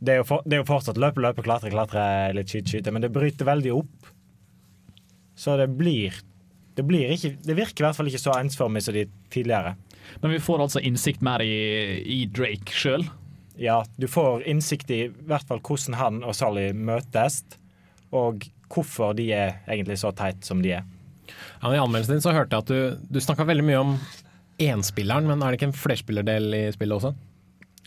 [0.00, 2.04] Det er jo, for, det er jo fortsatt løpe, løpe, klatre, klatre,
[2.36, 4.12] litt skyte, skyte, men det bryter veldig opp.
[5.36, 6.14] Så det blir
[6.74, 9.76] Det, blir ikke, det virker i hvert fall ikke så ensformig som de tidligere.
[10.20, 13.04] Men vi får altså innsikt mer i, i Drake sjøl?
[13.54, 17.44] Ja, du får innsikt i i hvert fall hvordan han og Sally møtes,
[18.10, 18.42] og
[18.74, 20.82] hvorfor de er egentlig så teit som de er.
[21.62, 23.94] Ja, I anmeldelsen din så hørte jeg at du, du snakka veldig mye om
[24.62, 27.14] enspilleren, men er det ikke en flerspillerdel i spillet også?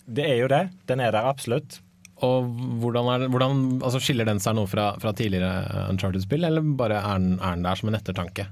[0.08, 0.64] Det er jo det.
[0.88, 1.80] Den er der absolutt.
[2.26, 2.48] Og
[2.82, 7.20] hvordan, er hvordan altså Skiller den seg noe fra, fra tidligere Uncharted-spill, eller bare er
[7.22, 8.48] den, er den der som en ettertanke?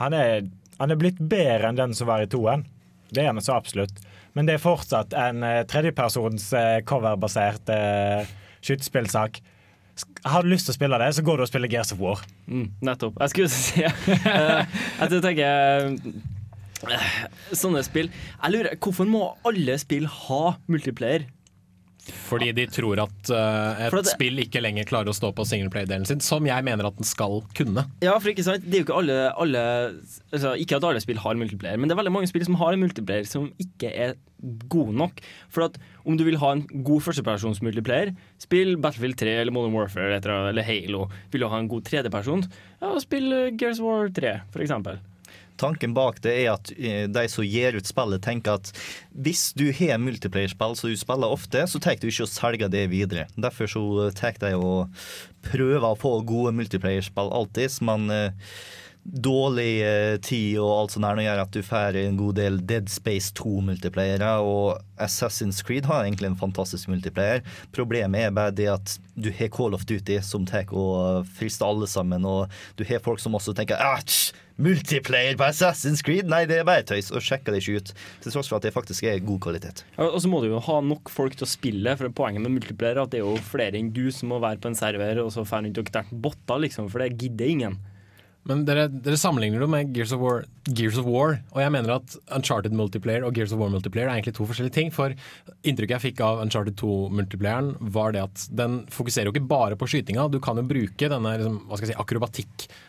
[0.00, 0.48] Han er,
[0.80, 2.66] han er blitt bedre enn den som var i toen.
[3.14, 4.00] Det er han så absolutt.
[4.36, 8.26] Men det er fortsatt en eh, tredjepersons eh, coverbasert eh,
[8.66, 9.38] skytespillsak.
[10.26, 12.20] Har du lyst til å spille det, så går du og spiller Gears of War.
[12.50, 13.16] Mm, nettopp.
[13.22, 16.18] Jeg skulle si uh, Jeg tenker eh,
[17.56, 21.26] Sånne spill Jeg lurer, Hvorfor må alle spill ha multiplayer?
[22.06, 25.42] Fordi de tror at uh, et at det- spill ikke lenger klarer å stå på
[25.48, 27.82] singleplay-delen sin, som jeg mener at den skal kunne.
[28.04, 29.62] Ja, for ikke sant Det er jo ikke alle, alle
[30.30, 32.76] altså, Ikke at alle spill har multiplayer, men det er veldig mange spill som har
[32.76, 34.14] en multiplayer som ikke er
[34.70, 35.18] god nok.
[35.50, 39.74] For at om du vil ha en god førstepersons multiplayer, spill Battlefield 3 eller Modern
[39.74, 41.08] Warfare eller, Halo.
[41.32, 42.46] Vil du ha en god tredjeperson,
[42.84, 45.00] ja, spill eh, Gears War 3, for eksempel.
[45.60, 48.72] Tanken bak det er at eh, de som gir ut spillet, tenker at
[49.12, 52.86] hvis du har multiplayer-spill som du spiller ofte, så tar du ikke å selge det
[52.92, 53.26] videre.
[53.36, 53.84] Derfor så
[54.16, 54.86] tar de å
[55.46, 58.50] prøve å få gode multiplayerspill alltid, men eh,
[59.06, 62.88] dårlig eh, tid og alt sånt her gjør at du får en god del Dead
[62.90, 67.44] Space 2-multiplayere, og Assassin's Creed har egentlig en fantastisk multiplayer.
[67.76, 71.88] Problemet er bare det at du har Call of Duty som tar og frister alle
[71.90, 74.34] sammen, og du har folk som også tenker Æsj!
[74.56, 76.30] Multiplayer på Assassin's Creed?
[76.32, 77.90] Nei, det er bare tøys, og sjekker det ikke ut.
[78.24, 79.82] Til tross for at det faktisk er god kvalitet.
[79.98, 82.54] Ja, Og så må du jo ha nok folk til å spille, for poenget med
[82.56, 85.20] multiplayer er at det er jo flere enn du som må være på en server,
[85.20, 87.76] og så får du ikke oppdatert botter, liksom, for det gidder ingen.
[88.46, 91.96] Men dere, dere sammenligner det med Gears of, War, Gears of War, og jeg mener
[91.96, 94.92] at Uncharted multiplayer og Gears of War multiplayer er egentlig to forskjellige ting.
[94.94, 95.16] For
[95.66, 99.88] inntrykket jeg fikk av Uncharted 2-multiplayeren, var det at den fokuserer jo ikke bare på
[99.90, 100.28] skytinga.
[100.30, 101.90] Du kan jo bruke denne liksom, hva skal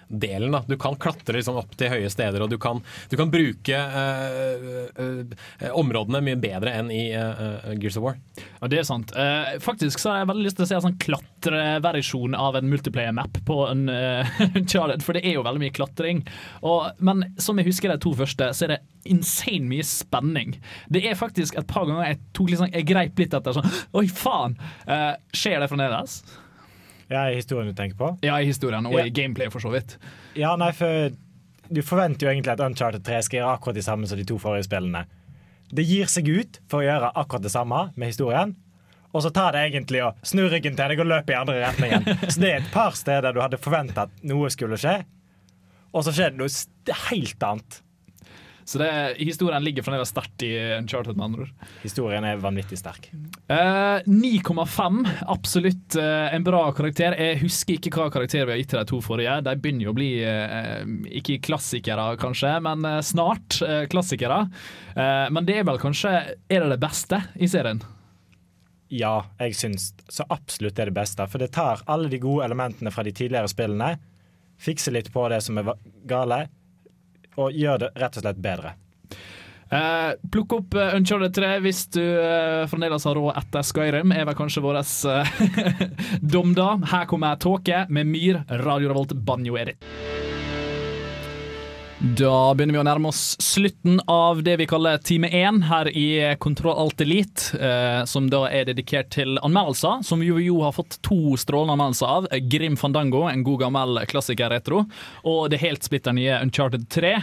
[0.07, 0.51] akrobatikkdelen.
[0.51, 0.63] da.
[0.67, 4.87] Du kan klatre liksom, opp til høye steder, og du kan, du kan bruke eh,
[4.97, 8.17] eh, områdene mye bedre enn i eh, Gears of War.
[8.61, 9.11] Ja, det er sant.
[9.15, 12.69] Eh, faktisk så har jeg veldig lyst til å se en sånn klatreversjon av en
[12.69, 13.87] multiplayer-map på en
[14.57, 16.23] Uncharted, for det er jo veldig mye klatring.
[16.63, 20.57] Og, men som jeg husker de to første, så er det insane mye spenning.
[20.91, 24.07] Det er faktisk et par ganger jeg, tok liksom, jeg greip litt etter sånn Oi,
[24.11, 24.57] faen!
[24.87, 26.19] Eh, skjer det fremdeles?
[27.09, 28.09] Ja, i historien du tenker på?
[28.25, 29.05] Ja, i historien og Ja.
[29.05, 29.97] i gameplay, for så vidt.
[30.35, 31.09] Ja, nei, for
[31.71, 34.37] du forventer jo egentlig at Uncharted 3 skal gjøre akkurat det samme som de to
[34.39, 35.05] forrige spillene.
[35.73, 38.55] Det gir seg ut for å gjøre akkurat det samme med historien.
[39.13, 42.03] Og så tar det egentlig og snur ryggen til deg og løper i andre retningen.
[42.31, 45.03] Så det er et par steder du hadde forventa at noe skulle skje,
[45.95, 47.79] og så skjer det noe helt annet.
[48.67, 48.89] Så det,
[49.21, 51.67] historien ligger fremdeles sterkt i Uncharted, med andre ord.
[51.85, 53.09] Historien er vanvittig sterk.
[53.47, 54.99] Uh, 9,5.
[55.31, 57.15] Absolutt uh, en bra karakter.
[57.15, 59.39] Jeg husker ikke hva karakter vi har gitt til de to forrige.
[59.47, 60.83] De begynner jo å bli uh,
[61.17, 64.39] ikke klassikere, kanskje, men eh, snart eh, klassikere.
[64.95, 66.13] Eh, men det er vel kanskje
[66.49, 67.81] Er det det beste i serien?
[68.89, 71.25] Ja, jeg syns så absolutt det er det beste.
[71.27, 73.97] For det tar alle de gode elementene fra de tidligere spillene,
[74.63, 75.73] fikser litt på det som er
[76.07, 76.45] gale,
[77.37, 78.75] og gjør det rett og slett bedre.
[79.67, 84.23] Uh, plukk opp uh, Uncharted 3 hvis du uh, fremdeles har råd etter Skyrim, er
[84.29, 84.79] vel kanskje vår
[86.35, 86.69] dom da.
[86.93, 89.83] Her kommer Tåke med Myr, Radio Revolt, Banjo Edit.
[91.97, 96.35] Da begynner vi å nærme oss slutten av det vi kaller time én her i
[96.37, 100.99] Kontroll Alt Elite, eh, som da er dedikert til anmeldelser, som vi jo har fått
[101.01, 102.27] to strålende anmeldelser av.
[102.53, 104.83] Grim Fandango, en god gammel klassiker-retro,
[105.25, 107.15] og det helt splitter nye Uncharted 3,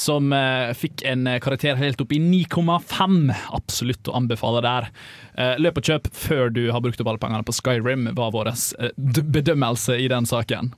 [0.00, 3.28] som eh, fikk en karakter helt opp i 9,5.
[3.60, 4.88] Absolutt å anbefale der.
[5.36, 8.54] Eh, løp og kjøp før du har brukt opp alle pengene på Skyrim, var vår
[9.36, 10.72] bedømmelse i den saken.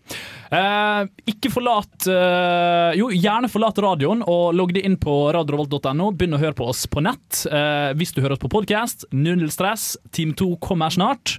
[1.27, 2.07] Ikke forlat
[2.97, 6.11] Jo, gjerne forlat radioen og logg deg inn på radiorevolt.no.
[6.16, 7.42] Begynn å høre på oss på nett.
[7.44, 9.94] Eh, hvis du hører oss på podkast, null stress.
[10.16, 11.37] Team 2 kommer snart.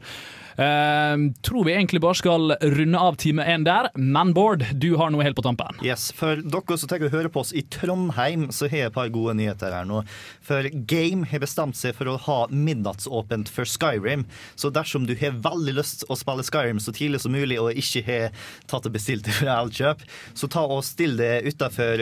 [0.58, 1.16] Eh,
[1.46, 5.26] tror vi egentlig bare skal runde av time én der, men Bård, du har noe
[5.26, 5.78] helt på tampen.
[5.86, 8.98] Yes, For dere som tenker å høre på oss i Trondheim, så har jeg et
[8.98, 10.04] par gode nyheter her nå.
[10.46, 14.26] For Game har bestemt seg for å ha midnattsåpent for Skyrim.
[14.58, 18.04] Så dersom du har veldig lyst å spille Skyrim så tidlig som mulig og ikke
[18.08, 20.04] har tatt og bestilt det fra Elkjøp,
[20.38, 22.02] så ta og still det utafor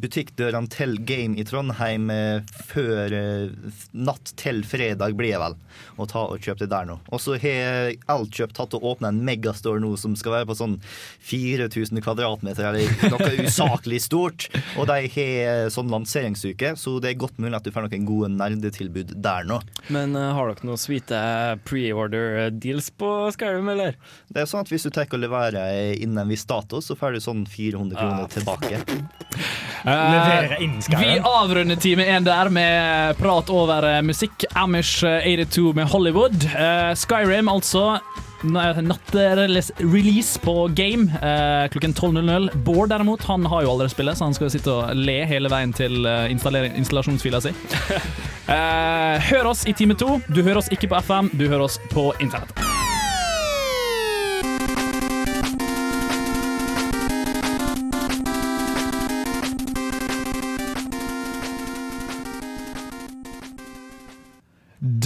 [0.00, 5.56] butikkdørene til Game i Trondheim eh, før eh, natt til fredag, blir det vel.
[6.00, 6.98] Og ta og kjøp det der nå.
[7.12, 10.78] Og så har Elkjøp tatt og åpna en megastore nå som skal være på sånn
[11.26, 14.48] 4000 kvadratmeter, eller noe usaklig stort.
[14.76, 18.32] Og de har sånn lanseringsuke, så det er godt mulig at du får noen gode
[18.36, 19.60] nerdetilbud der nå.
[19.92, 21.20] Men uh, har dere noen sweete
[21.66, 23.98] pre-order deals på Skyrim, eller?
[24.30, 27.16] Det er sånn at hvis du tar og leverer innen en viss dato, så får
[27.16, 28.82] du sånn 400 kroner tilbake.
[29.84, 34.44] Levere inn Eh, Vi avrunder time én der med prat over eh, musikk.
[34.54, 36.44] Amish eh, 82 med Hollywood.
[36.54, 37.98] Eh, Skyrim, altså.
[38.46, 42.50] Nattrelease på Game eh, klokken 12.00.
[42.56, 45.72] Bård derimot, han har jo allerede spillet, så han skal sitte og le hele veien
[45.76, 47.50] til eh, installasjonsfila si.
[48.56, 50.20] eh, hør oss i time to.
[50.28, 52.65] Du hører oss ikke på FM, du hører oss på internett.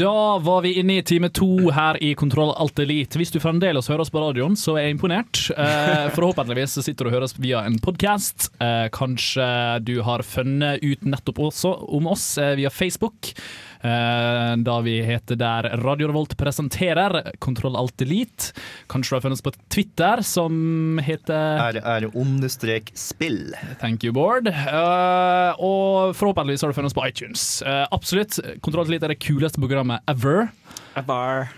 [0.01, 3.19] Da var vi inne i time to her i Kontroll Alt Elite.
[3.21, 5.43] Hvis du fremdeles hører oss på radioen, så er jeg imponert.
[5.53, 8.49] Eh, forhåpentligvis sitter du og hører oss via en podkast.
[8.65, 9.45] Eh, kanskje
[9.85, 13.35] du har funnet ut nettopp også om oss eh, via Facebook.
[13.81, 18.53] Eh, da vi heter der Radio Revolt presenterer Kontroll Alt Elite.
[18.93, 23.55] Kanskje du har funnet oss på Twitter, som heter RR understrek spill.
[23.81, 24.51] Thank you, Bård.
[24.53, 27.47] Eh, og forhåpentligvis har du funnet oss på iTunes.
[27.63, 28.37] Eh, absolutt.
[28.61, 30.51] Kontroll Alt Elite er det kuleste programmet ever.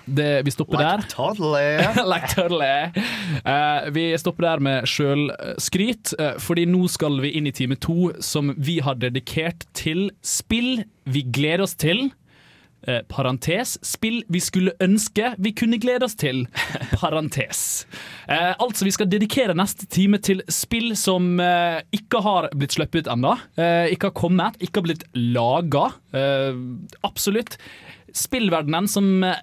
[0.05, 1.03] Det, vi stopper Like der.
[1.09, 1.77] Totally.
[2.13, 2.93] like totally.
[3.47, 8.13] uh, vi stopper der med sjølskryt, uh, fordi nå skal vi inn i time to,
[8.21, 12.11] som vi har dedikert til spill vi gleder oss til.
[12.83, 13.77] Eh, parentes.
[13.87, 16.45] Spill vi skulle ønske vi kunne glede oss til.
[17.03, 17.87] Parentes.
[18.27, 23.11] Eh, altså, vi skal dedikere neste time til spill som eh, ikke har blitt sluppet
[23.13, 23.37] ennå.
[23.55, 25.93] Eh, ikke har kommet, ikke har blitt laga.
[26.11, 26.59] Eh,
[27.07, 27.55] absolutt.
[28.19, 29.39] Spillverdenen som eh,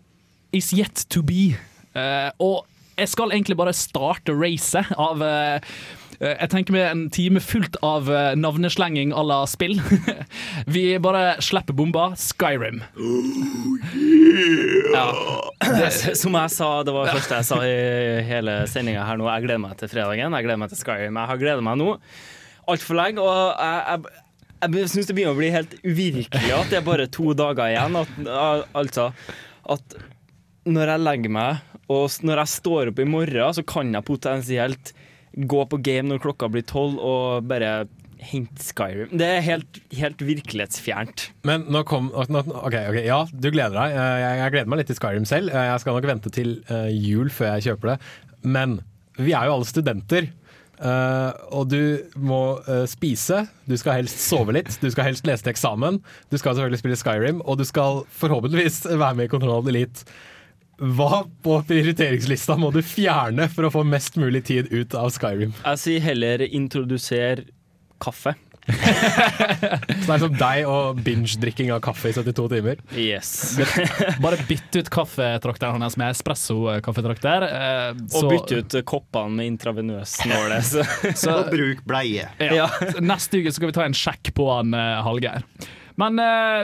[0.51, 1.53] is yet to be.
[1.95, 2.67] Eh, og
[2.99, 5.23] jeg skal egentlig bare starte racet av
[6.19, 9.77] Jeg tenker med en time fullt av eh, navneslenging à la spill.
[10.73, 12.09] Vi bare slipper bomba.
[12.19, 12.81] Skyrim.
[14.91, 15.05] Ja.
[15.63, 17.77] Det, som jeg sa, det var det første jeg sa i
[18.27, 19.29] hele sendinga her nå.
[19.31, 20.35] Jeg gleder meg til fredagen.
[20.35, 21.21] Jeg gleder meg til Skyrim.
[21.21, 21.93] Jeg har gleda meg nå
[22.69, 26.79] altfor lenge, og jeg, jeg, jeg syns det begynner å bli helt uvirkelig at det
[26.81, 27.97] er bare to dager igjen.
[27.99, 29.09] At, altså
[29.69, 29.99] at
[30.69, 34.93] når jeg legger meg, og når jeg står opp i morgen, så kan jeg potensielt
[35.35, 37.87] gå på game når klokka blir tolv, og bare
[38.19, 39.11] hente Skyrim.
[39.15, 41.29] Det er helt, helt virkelighetsfjernt.
[41.47, 43.95] Men nå kom ok, ok, Ja, du gleder deg.
[43.95, 45.53] Eh, Jeg, jeg gleder meg litt til Skyrim selv.
[45.53, 47.97] Eh, Jeg skal nok vente til eh, jul før jeg kjøper det.
[48.43, 48.79] Men
[49.19, 50.29] vi er jo alle studenter.
[50.79, 55.43] Uh, og du må uh, spise, du skal helst sove litt, du skal helst lese
[55.43, 55.97] til eksamen.
[56.31, 60.07] Du skal selvfølgelig spille Skyrim, og du skal forhåpentligvis være med i Kontroll Elite.
[60.79, 65.51] Hva på prioriteringslista må du fjerne for å få mest mulig tid ut av Skyrim?
[65.65, 67.45] Jeg sier heller introduser
[67.99, 68.35] kaffe.
[68.69, 72.81] Så det er som deg og binge-drikking av kaffe i 72 timer?
[72.93, 73.31] Yes.
[74.21, 77.47] Bare bytte ut kaffetrakteren hans med espresso-kaffetrakter.
[77.49, 80.61] eh, Og bytt ut koppene med intravenøs nåle.
[80.69, 82.29] så- Så- Og bruk bleie.
[82.39, 82.69] Ja.
[83.01, 85.43] Neste uke skal vi ta en sjekk på han uh, Hallgeir.
[85.99, 86.63] Men uh,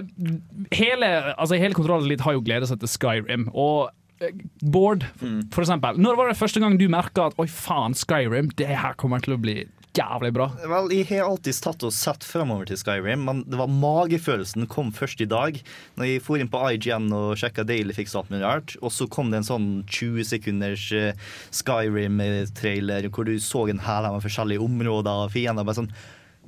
[0.72, 3.49] hele, altså, hele kontrollen litt har jo gledet seg til Skyrim.
[3.51, 3.93] Og eh,
[4.61, 5.05] Bård,
[5.51, 5.97] for eksempel.
[5.99, 9.36] Når var det første gang du merka at oi faen, Skyrim, det her kommer til
[9.36, 10.49] å bli jævlig bra?
[10.68, 14.91] Vel, Jeg har alltid tatt og sett fremover til Skyrim, men det var magefølelsen kom
[14.95, 15.59] først i dag.
[15.99, 19.07] Når jeg for inn på IGN og sjekka Daily Fix alt mulig rart, og så
[19.11, 21.11] kom det en sånn 20 sekunders eh,
[21.55, 25.68] Skyrim-trailer hvor du så en hæl av forskjellige områder og fiender.
[25.68, 25.91] Bare sånn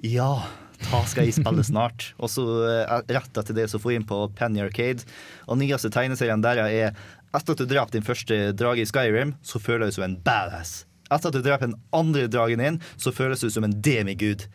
[0.05, 0.43] Ja,
[0.91, 2.11] da skal jeg spille snart.
[2.21, 5.07] og så eh, rett etter det så får jeg inn på Penny Arcade,
[5.47, 9.59] og nyeste tegneserien der er etter at du drap din første drage i Skyrim, så
[9.59, 10.85] føler du som en badass.
[11.07, 14.47] Etter at du dreper den andre dragen din, så føles du som en demigud.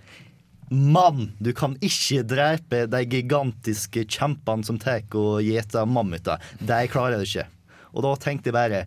[0.73, 6.41] Mann, du kan ikke drepe de gigantiske kjempene som tar og gjeter mammuter.
[6.61, 7.45] De klarer du ikke.
[7.93, 8.85] Og da tenkte jeg bare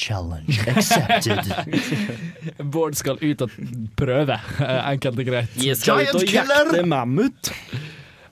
[0.00, 1.50] Challenge accepted.
[2.72, 3.54] Bård skal ut og
[3.98, 5.56] prøve, eh, enkelt og greit.
[5.60, 7.50] Jeg skal ut og jakte mammut.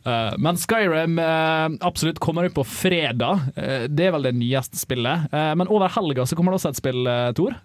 [0.08, 3.48] Eh, men Skyrim eh, absolutt kommer ut på fredag.
[3.56, 5.28] Eh, det er vel det nyeste spillet.
[5.32, 7.56] Men over helga så kommer det også et spill, uh, Tor.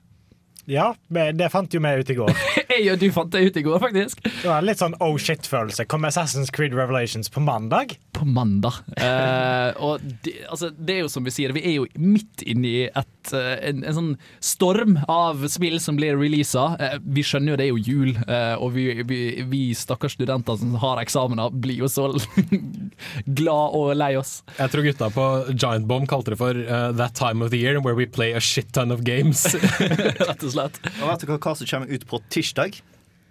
[0.69, 2.31] Ja, det fant jo vi ut i går.
[2.71, 4.23] Jeg og du fant det ut i går, faktisk.
[4.23, 5.87] Det var litt sånn oh shit-følelse.
[5.91, 7.97] Kom Assassin's Creed Revelations på mandag?
[8.23, 8.79] På mandag.
[8.95, 12.69] Eh, og det, altså, det er jo som vi sier, vi er jo midt inne
[12.69, 14.11] i et, eh, en, en sånn
[14.43, 16.69] storm av spill som blir releasa.
[16.79, 19.19] Eh, vi skjønner jo det er jo jul, eh, og vi, vi,
[19.49, 22.07] vi stakkars studenter som har eksamener, blir jo så
[23.39, 24.37] glad og lei oss.
[24.59, 27.81] Jeg tror gutta på Giant Bomb kalte det for uh, That time of the year
[27.83, 29.45] where we play a shit ton of games.
[30.23, 30.79] Rett og slett.
[31.01, 32.79] Og vet dere hva som kommer ut på tirsdag?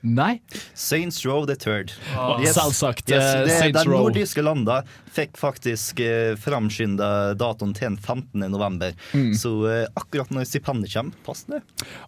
[0.02, 0.40] Nei.
[0.74, 1.92] Saints Row the Third.
[2.16, 4.08] Ah, selvsagt, Yes, eh, det, Saints de Row.
[4.08, 4.80] nordiske landene
[5.12, 8.46] fikk faktisk eh, framskynda datoen til den 15.
[8.50, 8.94] november.
[9.14, 9.30] Mm.
[9.38, 11.60] Så eh, akkurat når stipendet kommer, pass det.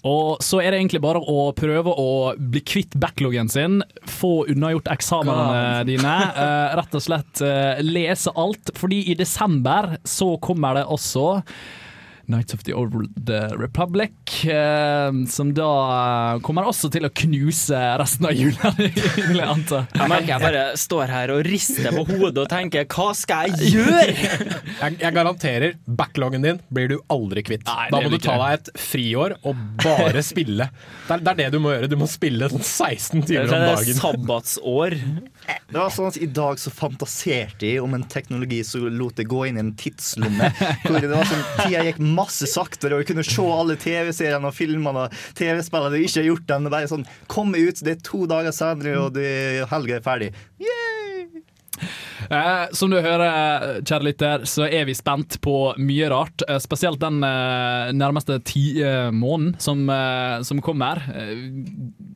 [0.09, 3.79] Og så er det egentlig bare å prøve å bli kvitt backloggen sin,
[4.11, 5.93] få unnagjort eksamenene God.
[5.93, 6.17] dine.
[6.35, 11.29] eh, rett og slett eh, lese alt, fordi i desember så kommer det også
[12.33, 12.95] Nights of the Old
[13.61, 19.49] Republic, eh, som da eh, kommer også til å knuse resten av jula, vil jeg
[19.49, 19.83] anta.
[19.95, 23.73] Jeg merker jeg bare står her og rister på hodet og tenker hva skal jeg
[23.77, 24.07] gjøre?
[24.15, 27.67] Jeg, jeg garanterer, backloggen din blir du aldri kvitt.
[27.69, 30.71] Nei, da må du ta deg et friår og bare spille.
[31.09, 31.91] Det er, det er det du må gjøre.
[31.93, 33.85] Du må spille sånn 16 timer om dagen.
[33.85, 34.99] Det er sabbatsår.
[35.47, 39.27] Det var sånn at I dag så fantaserte jeg om en teknologi som lot det
[39.31, 40.51] gå inn i en tidslomme.
[40.85, 44.57] Hvor det var sånn, Tida gikk masse saktere, og jeg kunne se alle TV-seriene og
[44.57, 46.71] filmene og TV-spillene du ikke har gjort den.
[46.73, 49.29] Bare sånn, Komme ut, det er to dager senere, og det,
[49.71, 50.31] helga er ferdig.
[52.31, 56.45] Eh, som du hører, kjære lytter, så er vi spent på mye rart.
[56.49, 61.03] Eh, spesielt den eh, nærmeste ti eh, måneden som, eh, som kommer.
[61.15, 61.35] Eh,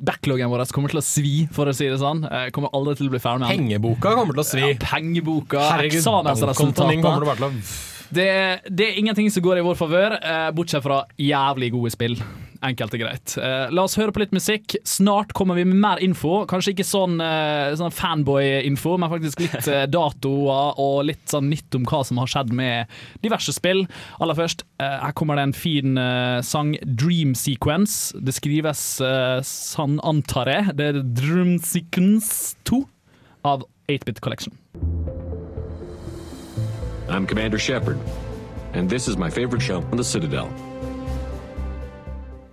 [0.09, 2.25] backloggen vår kommer til å svi, for å si det sånn.
[2.55, 3.69] Kommer aldri til å bli ferdig med den.
[3.69, 4.65] Pengeboka kommer til å svi.
[4.65, 7.63] Ja, pengeboka, eksamensresultater.
[8.09, 8.29] Det,
[8.73, 10.15] det er ingenting som går i vår favør,
[10.57, 12.17] bortsett fra jævlig gode spill.
[12.59, 13.35] Enkelt og greit.
[13.39, 14.75] Uh, la oss høre på litt musikk.
[14.87, 16.41] Snart kommer vi med mer info.
[16.51, 21.79] Kanskje ikke sånn, uh, sånn fanboy-info, men faktisk litt uh, datoer og litt sånn nytt
[21.79, 22.91] om hva som har skjedd med
[23.23, 23.85] diverse spill.
[24.19, 25.99] Aller først, eh, her kommer det en fin
[26.43, 28.13] sang, 'Dream Sequence'.
[28.19, 28.83] Det skrives
[29.47, 30.77] sånn, antar jeg.
[30.79, 32.85] Det er 'Dream Sequence 2'
[33.45, 34.59] av 8-Bit Collection.
[37.09, 37.99] I'm Commander Shepard,
[38.75, 40.51] and this is my favorite show on the Citadel.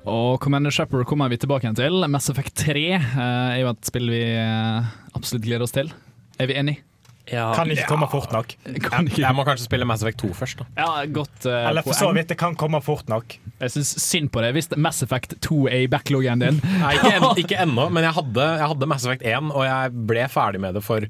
[0.06, 2.06] Og Commander Shepherd kommer vi tilbake igjen til.
[2.14, 5.90] Mass Effect 3 eh, er jo et spill vi eh, absolutt gleder oss til.
[6.38, 6.58] Er vi
[7.28, 7.56] enig?
[7.58, 8.54] Kan ikke komme fort nok.
[8.86, 9.22] Kan ikke.
[9.24, 10.68] Jeg må kanskje spille Mass Effect 2 først, da.
[10.78, 13.38] Ja, godt uh, Eller for så vidt, det kan komme fort nok.
[13.62, 16.60] Jeg syns synd på det hvis Mass Effect 2 er i backloggen din.
[16.84, 20.28] Nei, ikke, ikke ennå, men jeg hadde, jeg hadde Mass Effect 1, og jeg ble
[20.32, 21.08] ferdig med det for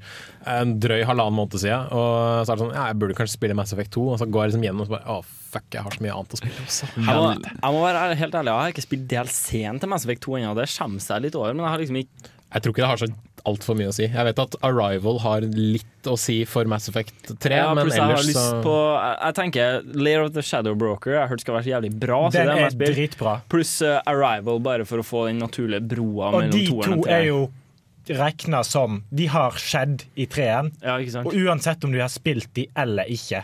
[0.55, 1.89] en drøy halvannen måned siden.
[1.95, 4.29] Og så er det sånn, ja, jeg burde kanskje spille Mass Effect 2, og så
[4.29, 5.19] går jeg liksom gjennom og så bare Å,
[5.55, 6.89] fuck, jeg har så mye annet å spille også.
[7.05, 10.25] Jeg må, jeg må være helt ærlig, jeg har ikke spilt DLC-en til Mass Effect
[10.25, 10.55] 2 ennå.
[10.57, 13.01] Det skjemmer seg litt over, men jeg har liksom ikke Jeg tror ikke det har
[13.01, 13.09] så
[13.49, 14.07] altfor mye å si.
[14.09, 18.29] Jeg vet at Arrival har litt å si for Mass Effect 3, ja, men ellers
[18.35, 21.73] så på Jeg, tenker Layer of the Shadow Broker Jeg har hørt skal være så
[21.75, 22.19] jævlig bra.
[22.29, 23.35] så Den det må er dritbra.
[23.49, 27.05] Pluss uh, Arrival, bare for å få den naturlige broa Og mellom toeren og treeren.
[27.05, 27.43] og de to er jo
[28.05, 30.99] regna som De har skjedd i treeren, Ja.
[31.23, 33.41] Og uansett om du har spilt de eller ikke.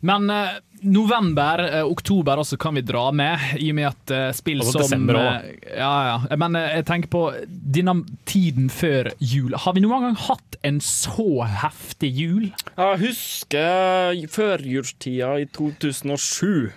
[0.00, 4.28] Men eh, november, eh, oktober også kan vi dra med, i og med at eh,
[4.36, 5.52] spill Også som desember også.
[5.52, 5.92] eh, ja,
[6.30, 6.36] ja.
[6.40, 7.94] Men eh, jeg tenker på denne
[8.26, 9.54] tiden før jul.
[9.56, 11.28] Har vi noen gang hatt en så
[11.62, 12.50] heftig jul?
[12.76, 16.70] Jeg husker førjulstida i 2007.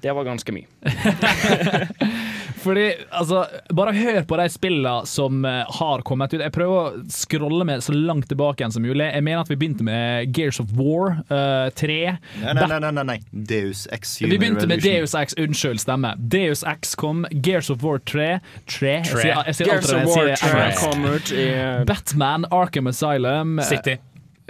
[0.00, 0.66] Det var ganske mye.
[2.60, 6.40] Fordi, altså, Bare hør på de spillene som eh, har kommet ut.
[6.42, 9.06] Jeg prøver å scrolle med så langt tilbake igjen som mulig.
[9.06, 11.98] Jeg mener at vi begynte med Gears of War uh, 3.
[12.42, 13.18] Nei, nei, nei, nei, nei, nei.
[13.32, 14.18] Deus X.
[14.20, 16.12] Human Vi begynte med Deus X, unnskyld, stemme.
[16.20, 18.28] Deus X kom, Gears of War 3
[18.68, 18.94] Tre.
[19.00, 20.84] Jeg sier, jeg sier Gears of War 3 X.
[20.84, 21.48] kom ut i
[21.88, 23.96] Batman, Arkham Asylum City.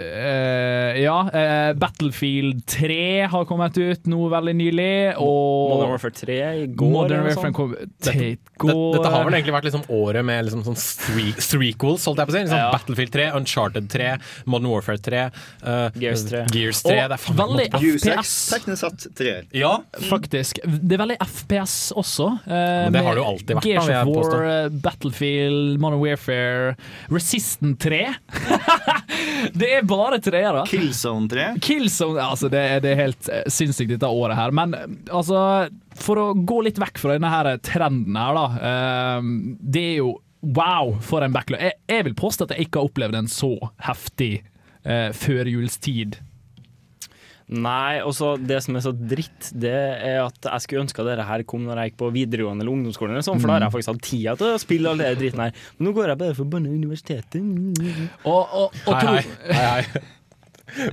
[0.01, 1.17] Eh, ja.
[1.31, 4.89] Uh, Battlefield 3 har kommet ut nå veldig nylig.
[5.21, 6.91] Og Modern Warfare 3 i går.
[6.95, 8.13] Modern Warfare kom Dette,
[8.61, 12.33] dette har vel egentlig vært liksom året med liksom sånn three- threequels, holdt jeg på
[12.33, 12.43] å si.
[12.45, 12.71] Liksom Ja.
[12.75, 14.09] Battlefield 3, Uncharted 3,
[14.45, 15.23] Modern Warfare 3,
[15.63, 16.43] uh, Gears 3.
[16.53, 18.33] Gears 3 Og det er veldig FPS.
[18.55, 19.33] teknisk sett tre.
[19.53, 19.77] Ja,
[20.09, 20.59] Faktisk.
[20.65, 22.27] Det er veldig FPS også.
[22.47, 26.75] eh, det har det jo alltid vært, Gears of War, eh, Battlefield, Modern Warfare,
[27.11, 28.15] Resistant 3.
[29.57, 30.63] det er bare treere.
[30.69, 31.45] Killzone 3.
[31.63, 34.55] Killzone altså det, det er helt eh, sinnssykt dette året her.
[34.55, 35.69] Men eh, altså,
[35.99, 38.47] for å gå litt vekk fra denne her trenden her, da.
[38.57, 39.31] Uh,
[39.61, 41.61] det er jo wow for en backlog.
[41.61, 43.53] Jeg, jeg vil påstå at jeg ikke har opplevd en så
[43.85, 44.33] heftig
[44.87, 46.17] uh, førjulstid.
[47.51, 51.09] Nei, og så det som er så dritt, det er at jeg skulle ønske at
[51.09, 53.65] dette her kom når jeg gikk på videregående eller ungdomsskolen, eller sånn, for da har
[53.65, 55.57] jeg faktisk hatt tida til å spille all den dritten her.
[55.75, 57.43] Men nå går jeg bare for banne universitetet.
[58.23, 59.51] Og, og, og Hei, hei.
[59.51, 60.03] hei, hei.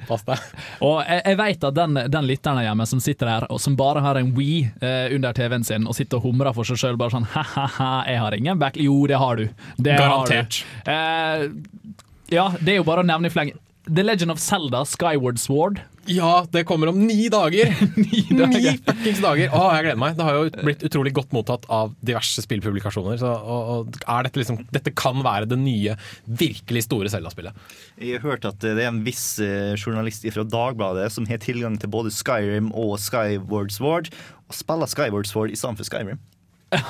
[0.08, 0.40] Pass deg.
[0.82, 4.02] Og jeg, jeg vet at den, den lytteren hjemme som sitter der og som bare
[4.02, 7.14] har en Wii eh, under TV-en sin og sitter og humrer for seg sjøl, bare
[7.14, 8.80] sånn ha-ha-ha, jeg har ingen back...
[8.82, 9.46] Jo, det har du.
[9.78, 10.62] Det Garantert.
[10.82, 10.90] Har du.
[10.90, 11.94] Eh,
[12.34, 13.54] ja, det er jo bare å nevne i fleng.
[13.86, 15.78] The Legend of Zelda, Skyward Sword.
[16.08, 17.70] Ja, det kommer om ni dager!
[17.96, 18.78] Ni Ni dager.
[18.86, 19.50] fuckings dager!
[19.52, 20.16] Å, jeg gleder meg.
[20.18, 23.18] Det har jo blitt utrolig godt mottatt av diverse spillpublikasjoner.
[23.20, 25.98] Så, og, og er dette, liksom, dette kan være det nye,
[26.40, 27.68] virkelig store Zelda-spillet.
[28.00, 31.76] Jeg har hørt at det er en viss eh, journalist fra Dagbladet som har tilgang
[31.80, 34.10] til både Skyrim og Skyward Sword,
[34.48, 36.20] og spiller Skyward Sword i stedet for Skyrim.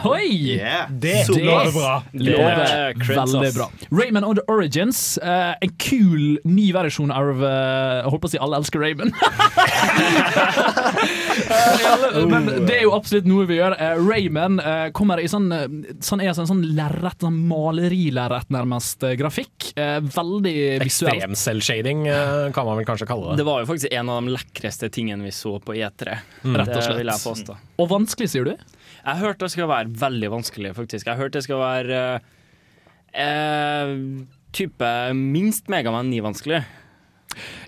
[0.04, 0.56] Oi!
[0.58, 0.88] Yeah.
[0.90, 1.92] Det Så lover bra.
[2.12, 3.66] Lover er veldig bra.
[3.94, 5.18] Rayman on the Origins.
[5.22, 9.12] eh, en kul ny versjon av eh, Jeg holdt på å si alle elsker Rayman.
[11.48, 13.76] Eh, Men det er jo absolutt noe vi gjør.
[13.78, 15.66] Eh, Rayman eh, kommer i sånn, eh,
[16.04, 19.70] sånn, er sånn, sånn lerret, sånn malerilerret nærmest eh, grafikk.
[19.78, 21.14] Eh, veldig visuelt.
[21.20, 23.38] Ekstrem-cell-shading eh, kan man vel kanskje kalle det.
[23.44, 26.18] Det var jo faktisk en av de lekreste tingene vi så på E3.
[26.48, 27.30] Rett og Det vil jeg slett.
[27.30, 27.58] påstå.
[27.78, 28.56] Og vanskelig, sier du?
[29.08, 31.06] Jeg har hørt det skal være veldig vanskelig, faktisk.
[31.06, 33.94] Jeg har hørt det skal være eh, eh,
[34.52, 36.60] type minst Megaman 9 vanskelig.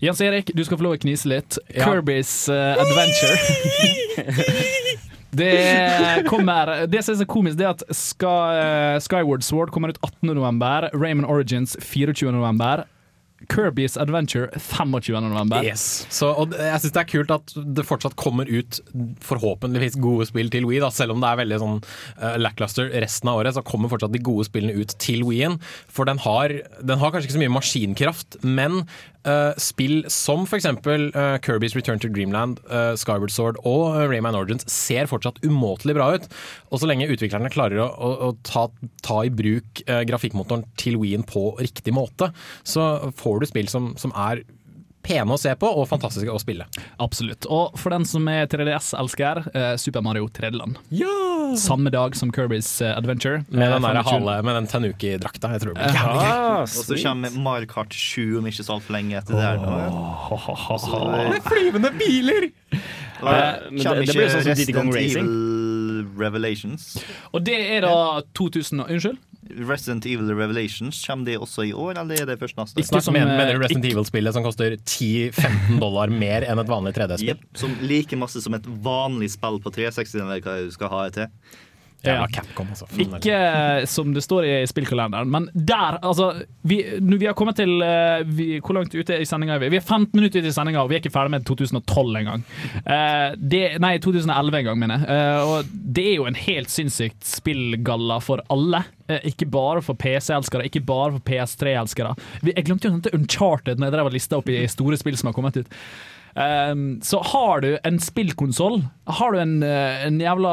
[0.05, 1.57] Jens Erik, du skal få lov å knise litt.
[1.72, 1.86] Ja.
[1.88, 3.38] Kirby's uh, Adventure.
[5.30, 9.93] Det kommer Det som er så komisk, det er at Sky, eh, Skyward Sword kommer
[9.95, 10.91] ut 18.11.
[10.91, 12.82] Rayman Origins 24.11.
[13.49, 15.64] Kirby's Adventure 25.11.
[15.64, 15.84] Yes.
[16.12, 18.80] Så, og jeg syns det er kult at det fortsatt kommer ut
[19.24, 20.82] forhåpentligvis gode spill til Wii.
[20.84, 20.91] Da.
[20.95, 24.22] Selv om det er veldig sånn uh, lackluster resten av året, så kommer fortsatt de
[24.24, 25.57] gode spillene ut til Wii-en.
[25.88, 28.82] For den har, den har kanskje ikke så mye maskinkraft, men
[29.28, 30.66] uh, spill som f.eks.
[30.66, 36.10] Uh, Kirby's Return to Dreamland, uh, Skyward Sword og Rayman Origins ser fortsatt umåtelig bra
[36.16, 36.28] ut.
[36.70, 38.68] Og så lenge utviklerne klarer å, å, å ta,
[39.06, 42.30] ta i bruk uh, grafikkmotoren til Wii-en på riktig måte,
[42.64, 44.44] så får du spill som, som er
[45.03, 46.66] pene å se på og fantastiske å spille.
[47.01, 47.46] Absolutt.
[47.51, 50.76] Og for den som er 3DS-elsker, eh, Super Mario 3D-land.
[51.59, 53.44] Samme dag som Kirby's eh, Adventure.
[53.51, 54.05] Med Eh, den, der 25.
[54.11, 55.51] hale, med den Tanuki-drakta.
[55.57, 56.07] Jeg tror det blir Ja.
[56.07, 56.30] gøy.
[56.30, 59.42] Ah, Og så kommer Mario Kart 7 om ikke så altfor lenge etter det.
[59.42, 61.40] her nå.
[61.51, 62.51] Flyvende biler!
[63.20, 65.26] Og Eh, men det- det blir sånn som Didi Kong Racing.
[66.18, 66.96] Revelations.
[67.34, 69.18] Og det er da 2000 Unnskyld?
[69.59, 72.84] Resident Evil Revelations, kommer det også i år, eller er det først neste?
[72.86, 77.34] Snart mener, mener du Resident Evil-spillet som koster 10-15 dollar mer enn et vanlig 3D-spill?
[77.34, 81.03] Yep, som like masse som et vanlig spill på 360, eller hva du skal ha
[81.09, 81.61] det til.
[82.07, 82.86] Ja, Capcom, altså.
[83.01, 86.30] Ikke eh, som det står i spillkalenderen, men der, altså
[86.64, 89.72] Vi, vi har kommet til eh, vi, Hvor langt ute i sendinga er vi?
[89.74, 92.46] Vi er 15 minutter ute i sendinga, og vi er ikke ferdig med 2012 engang.
[92.90, 93.36] Uh,
[93.82, 95.14] nei, 2011 en gang, mener jeg.
[95.14, 98.82] Uh, og det er jo en helt sinnssykt spillgalla for alle.
[99.26, 102.14] Ikke bare for PC-elskere, ikke bare for PS3-elskere.
[102.51, 105.18] Jeg glemte jo å nevne Uncharted når jeg drev og lista opp i store spill
[105.20, 105.78] som har kommet ut.
[106.35, 110.53] Um, så har du en spillkonsoll, har du en, eh, en jævla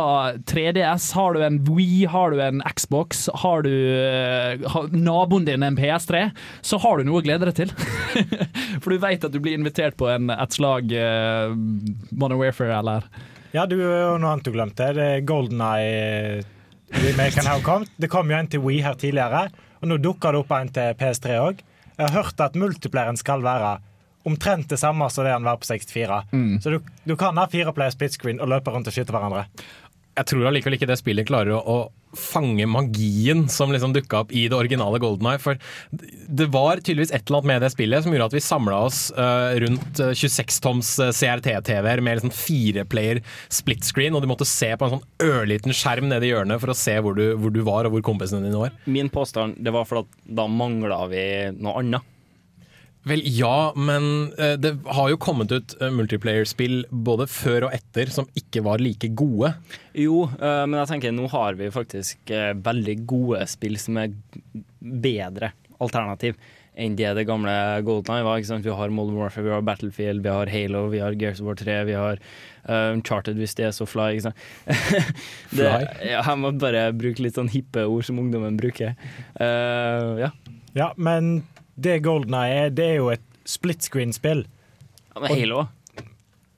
[0.49, 5.63] 3DS, har du en Wii, har du en Xbox, har du eh, har naboen din
[5.63, 6.31] en PS3,
[6.65, 7.73] så har du noe å glede deg til.
[8.81, 11.53] For du vet at du blir invitert på en, et slag uh,
[12.09, 13.05] Modern Warfare eller
[13.53, 14.89] Ja, du, og noe annet du glemte.
[14.97, 16.41] Det er Golden Eye.
[16.87, 19.47] Det kom jo en til Wii her tidligere,
[19.81, 21.61] og nå dukker det opp en til PS3 òg.
[21.97, 23.77] Jeg har hørt at multipleren skal være
[24.27, 26.21] omtrent det samme som det han var på 64.
[26.63, 29.47] Så du, du kan ha fire player split screen og løpe rundt og skyte hverandre.
[30.17, 34.31] Jeg tror allikevel ikke det spillet klarer å, å fange magien som liksom dukka opp
[34.33, 35.41] i det originale Golden Eye.
[35.41, 35.59] For
[35.91, 39.01] det var tydeligvis et eller annet med det spillet som gjorde at vi samla oss
[39.17, 43.21] uh, rundt eh, 26-toms CRT-TV-er med liksom fireplayer
[43.53, 46.73] split screen, og du måtte se på en sånn ørliten skjerm nede i hjørnet for
[46.73, 48.75] å se hvor du, hvor du var og hvor kompisene dine var.
[48.89, 51.25] Min påstand det var for at da mangla vi
[51.59, 52.13] noe annet.
[53.07, 58.11] Vel, ja, men eh, det har jo kommet ut eh, multiplayer-spill både før og etter
[58.11, 59.53] som ikke var like gode.
[59.95, 62.33] Jo, eh, men jeg tenker nå har vi faktisk
[62.67, 64.15] veldig gode spill som er
[64.79, 65.53] bedre
[65.83, 66.37] alternativ
[66.77, 67.51] enn det det gamle
[67.85, 68.37] Golden Eye var.
[68.37, 68.65] Ikke sant?
[68.65, 71.57] Vi har Modern Warfare, vi har Battlefield, vi har Halo, vi har Gears of War
[71.57, 72.21] 3, vi har
[72.67, 74.11] Uncharted hvis det er så fly.
[74.13, 74.43] Ikke sant?
[75.57, 75.87] det, Fly?
[76.11, 78.93] ja, jeg må bare bruke litt sånn hippe ord som ungdommen bruker.
[79.39, 80.31] Uh, ja.
[80.77, 81.39] Ja, men
[81.77, 84.45] det Golden Eye er, det er jo et split screen-spill.
[85.15, 85.65] ja, men Halo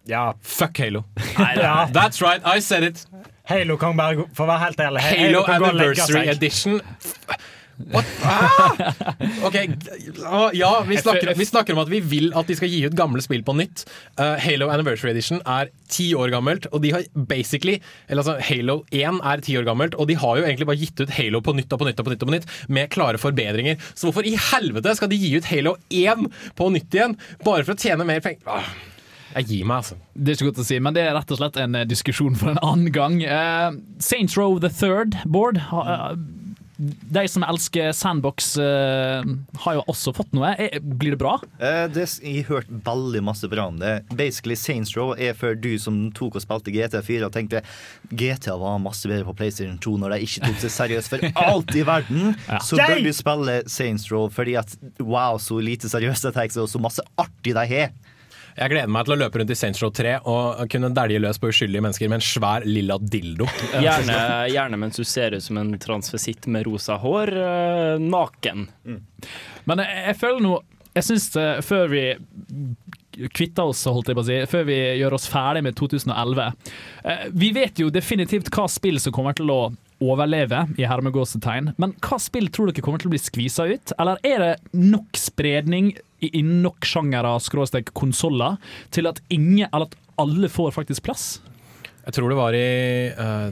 [0.10, 0.34] Ja.
[0.42, 1.04] Fuck Halo.
[1.38, 1.86] ja.
[1.94, 3.06] That's right, I said it!
[3.50, 6.28] Halo kan bare, for å være helt ærlig Halo legge Anniversary.
[6.30, 6.82] Edition.
[7.94, 8.94] Ah!
[9.48, 9.56] OK,
[10.26, 12.98] ah, ja, vi snakker, vi snakker om at vi vil at de skal gi ut
[12.98, 13.86] gamle spill på nytt.
[14.20, 18.82] Uh, Halo Anniversary Edition er ti år gammelt, og de har basically Eller altså, Halo
[18.92, 21.56] 1 er ti år gammelt, og de har jo egentlig bare gitt ut Halo på
[21.58, 23.80] nytt og på nytt og på nytt, og på nytt med klare forbedringer.
[23.94, 27.78] Så hvorfor i helvete skal de gi ut Halo 1 på nytt igjen, bare for
[27.78, 28.44] å tjene mer penger?
[28.50, 28.70] Ah,
[29.38, 29.98] jeg gir meg, altså.
[30.16, 32.38] Det er ikke godt å si, men det er rett og slett en eh, diskusjon
[32.40, 33.20] for en annen gang.
[33.22, 36.16] Uh, Saints Row the Third Board eh,
[36.80, 39.20] De som elsker Sandbox, uh,
[39.66, 40.54] har jo også fått noe.
[40.56, 41.34] Er, Blir det bra?
[41.60, 43.98] Uh, det, jeg har hørt veldig masse bra om det.
[44.16, 47.64] Basically Saints Row er for du som tok og spilte GTA4 og tenkte
[48.10, 51.76] GTA var masse bedre på PlayStation 2 når de ikke tok seg seriøst for alt
[51.76, 52.32] i verden.
[52.48, 52.62] Ja.
[52.64, 56.64] Så bør du spille Saints Row fordi at wow, så lite seriøst det tar seg,
[56.64, 57.92] og så masse artig de har.
[58.60, 61.40] Jeg gleder meg til å løpe rundt i Saints Row 3 og kunne dælje løs
[61.40, 63.48] på uskyldige mennesker med en svær lilla dildo.
[63.86, 64.18] Gjerne,
[64.52, 67.32] gjerne mens du ser ut som en transvisitt med rosa hår,
[68.04, 68.68] Naken.
[68.76, 69.06] naken.
[69.70, 70.58] Men jeg, jeg føler nå
[70.98, 72.04] Jeg syns eh, før vi
[73.36, 76.48] kvitter oss, holdt jeg på å si, før vi gjør oss ferdig med 2011
[77.04, 79.62] eh, Vi vet jo definitivt hva spill som kommer til å
[80.04, 81.74] overleve, i hermegåsetegn.
[81.82, 83.94] Men hva spill tror dere kommer til å bli skvisa ut?
[84.00, 85.94] Eller er det nok spredning
[86.24, 88.58] i i nok sjangere, skråstrek konsoller,
[88.92, 91.28] til at ingen, eller at alle får faktisk plass?
[92.06, 92.66] Jeg tror det var i
[93.12, 93.50] eh,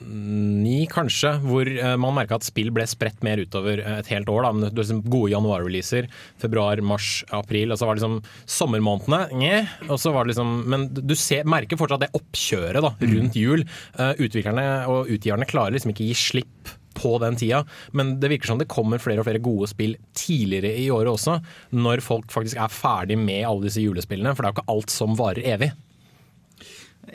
[0.00, 4.28] 2009, kanskje, hvor eh, man merka at spill ble spredt mer utover eh, et helt
[4.28, 4.44] år.
[4.44, 4.52] Da.
[4.52, 6.08] Men det var liksom gode januar-releaser.
[6.40, 7.72] Februar, mars, april.
[7.72, 8.18] Og så var det liksom
[8.58, 9.22] sommermånedene.
[9.40, 13.38] Nye, og så var det liksom, men du ser, merker fortsatt det oppkjøret da, rundt
[13.38, 13.64] jul.
[13.98, 17.62] Eh, utviklerne og utgiverne klarer liksom ikke gi slipp på den tida,
[17.96, 21.36] men det virker som det kommer flere og flere gode spill tidligere i året også,
[21.72, 24.92] når folk faktisk er ferdig med alle disse julespillene, for det er jo ikke alt
[24.92, 25.70] som varer evig.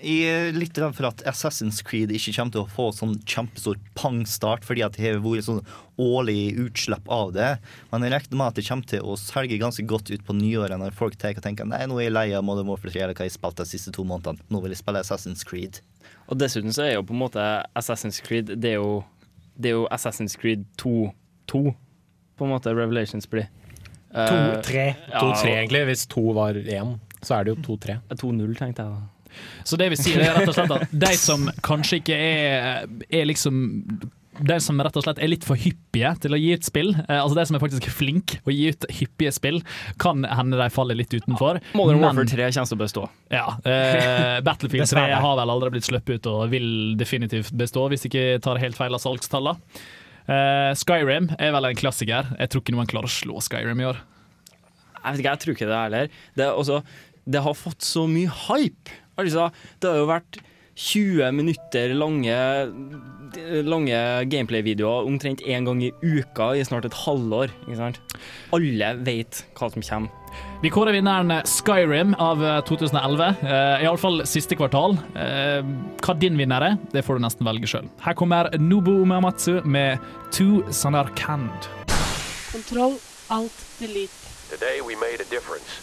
[0.02, 3.78] Jeg er litt redd for at Assassin's Creed ikke kommer til å få sånn kjempestor
[3.96, 5.62] pangstart, fordi at det har vært sånn
[6.02, 7.52] årlig utslipp av det.
[7.92, 10.82] Men jeg regner med at det kommer til å selge ganske godt ut på nyåret
[10.82, 13.18] når folk tar og tenker nei, nå er jeg lei av Modern Warfare 3 eller
[13.18, 14.42] hva jeg spilte de siste to månedene.
[14.52, 15.80] Nå vil jeg spille Assassin's Creed.
[16.28, 17.42] Og dessuten så er jo på en måte
[17.78, 19.04] Assassin's Creed Det er jo,
[19.56, 20.96] det er jo Assassin's Creed 2,
[21.54, 21.64] 2
[22.36, 23.48] på en måte Revelations blir.
[24.12, 24.88] Eh, To, tre.
[25.12, 28.00] ja, 2-3 egentlig, hvis to var én, så er det jo 2-3.
[28.12, 29.04] 2-0, tenkte jeg da.
[29.66, 33.26] Så det vi sier er rett og slett at de som kanskje ikke er, er
[33.30, 33.66] liksom
[34.36, 37.22] de som rett og slett er litt for hyppige til å gi ut spill, eh,
[37.22, 39.62] altså de som er faktisk flink å gi ut hyppige spill,
[40.02, 41.62] kan hende de faller litt utenfor.
[41.74, 43.04] Modern Men- Warfare 3 kommer til å bestå.
[43.32, 43.46] Ja.
[43.64, 46.68] Eh, Battlefield 3 har vel aldri blitt sluppet ut og vil
[47.00, 49.56] definitivt bestå, hvis ikke tar helt feil av salgstallene.
[50.28, 52.36] Eh, Skyrim er vel en klassiker.
[52.36, 54.04] Jeg tror ikke noen klarer å slå Skyrim i år.
[55.06, 56.08] Jeg vet ikke, jeg tror ikke det heller.
[56.36, 56.80] Det, også,
[57.30, 58.92] det har fått så mye hype.
[59.22, 59.50] Altså,
[59.80, 60.42] det har jo vært
[60.76, 62.36] 20 minutter lange,
[63.64, 67.54] lange gameplay-videoer omtrent én gang i uka i snart et halvår.
[67.64, 68.02] Ikke sant?
[68.56, 70.22] Alle vet hva som kommer.
[70.60, 73.38] Vi kårer vinneren Skyrim av eh, 2011.
[73.40, 74.98] Uh, Iallfall siste kvartal.
[75.16, 75.62] Eh,
[76.04, 77.88] hva din vinner er, det får du nesten velge sjøl.
[78.04, 80.04] Her kommer Nobu Umeamatsu med
[80.36, 81.70] Two Sanarkand.
[82.52, 83.00] Kontroll,
[83.32, 84.12] alt, delete.
[84.52, 85.80] Today we made a difference.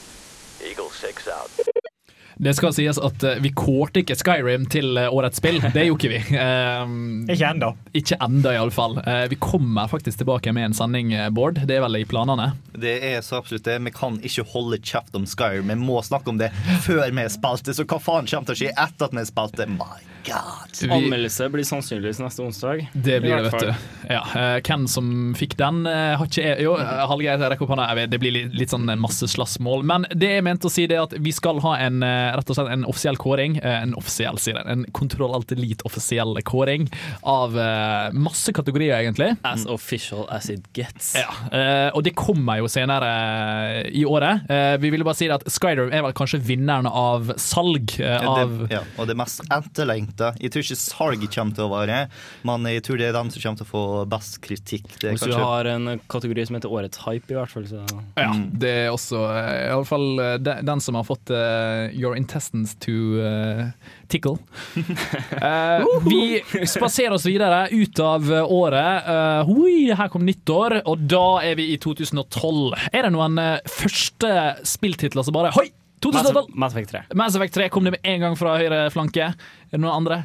[0.61, 1.92] Eagle 6 out.
[2.43, 5.61] Det skal sies at eh, vi kårte ikke Skyrim til eh, årets spill.
[5.63, 6.39] Det gjorde ikke vi.
[6.43, 6.97] Um,
[7.31, 7.69] ikke enda.
[7.95, 8.99] Ikke enda, iallfall.
[9.07, 11.61] Uh, vi kommer faktisk tilbake med en sending, eh, Bård.
[11.69, 12.51] Det er vel i planene?
[12.75, 13.79] Det er så absolutt det.
[13.87, 15.71] Vi kan ikke holde kjeft om Skyrim.
[15.71, 16.51] Vi må snakke om det
[16.83, 19.71] før vi spilte, så hva faen kommer til å skje etter at vi spilte?
[19.79, 20.93] My god.
[20.93, 22.87] Anmeldelse blir sannsynligvis neste onsdag.
[22.93, 23.75] Det blir det, vet du.
[24.11, 27.75] Ja, eh, hvem som fikk den, eh, har ikke jeg Jo, eh, Hallgeir rekker opp
[27.75, 28.07] hånda.
[28.11, 29.85] Det blir litt, litt sånn en masse slagsmål.
[29.89, 32.57] Men det jeg mente å si, det er at vi skal ha en rett og
[32.57, 33.59] slett en offisiell kåring.
[33.63, 34.67] En offisiell, sier jeg.
[34.67, 36.89] En Kontroll Alt Elite offisiell kåring
[37.23, 37.57] av
[38.13, 39.33] masse kategorier, egentlig.
[39.45, 41.15] As official as it gets.
[41.17, 44.49] Ja, eh, og det kommer jo senere i året.
[44.51, 47.95] Eh, vi ville bare si at Skyrim er vel kanskje vinneren av salg.
[48.03, 49.45] av Det, ja, og det mest
[50.13, 50.33] etterlengta.
[50.41, 51.99] Jeg tror ikke salget kommer til å være,
[52.47, 54.89] men jeg tror det er den som kommer til å få best kritikk.
[55.01, 57.67] Det Hvis du har en kategori som heter Årets hype, i hvert fall.
[57.67, 57.83] Så.
[58.17, 62.17] Ja, det er også eh, i hvert fall eh, den, som har fått uh, Your
[62.17, 63.71] intestines to uh,
[64.09, 64.39] tickle.
[64.77, 69.09] uh, vi spaserer oss videre ut av året.
[69.09, 72.75] Uh, hui, her kom nyttår, og da er vi i 2012.
[72.93, 73.39] Er det noen
[73.69, 74.35] første
[74.69, 75.71] spilltitler som bare Hoi!
[76.03, 76.53] 2012!
[76.59, 77.03] Mass Effect 3.
[77.19, 79.33] Mass Effect 3 kom det med en gang fra høyre flanke.
[79.33, 80.25] Er det noen andre?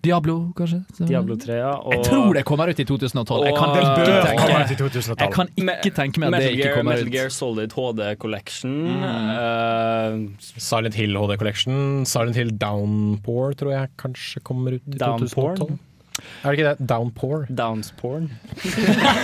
[0.00, 0.78] Diablo, kanskje?
[1.04, 1.72] Diablo 3, ja.
[1.76, 3.44] Og, Jeg tror det kommer ut i 2012.
[3.50, 5.20] Jeg kan ikke tenke, ut i 2012.
[5.20, 7.04] jeg kan ikke tenke meg at det ikke kommer ut.
[7.04, 7.12] Metal.
[7.12, 8.78] Gear Solid HD Collection.
[8.88, 9.04] Mm.
[9.36, 11.76] Uh, Silent Hill HD Collection.
[12.08, 15.60] Silent Hill Downpour tror jeg kanskje kommer ut i Downpour?
[15.60, 15.78] 2012.
[16.18, 16.86] Er det ikke det?
[16.88, 17.44] Downpour?
[17.52, 18.28] Downsporn.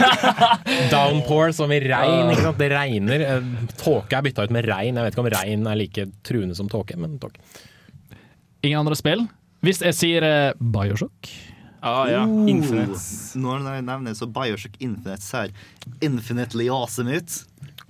[0.92, 2.30] Downpour som i regn.
[2.32, 2.60] Ikke sant?
[2.60, 3.24] Det regner.
[3.26, 4.96] Eh, Tåke er bytta ut med regn.
[4.96, 7.40] Jeg vet ikke om regn er like truende som tåke, men tåke.
[8.64, 9.26] Ingen andre spill?
[9.66, 11.30] Hvis jeg sier eh, Bioshock
[11.86, 12.24] Ah, ja.
[12.26, 12.48] Oh.
[12.50, 12.98] Infinite.
[13.38, 15.52] Når jeg nevner så Bioshock Infinite ser
[16.02, 17.36] infinitely awesome ut.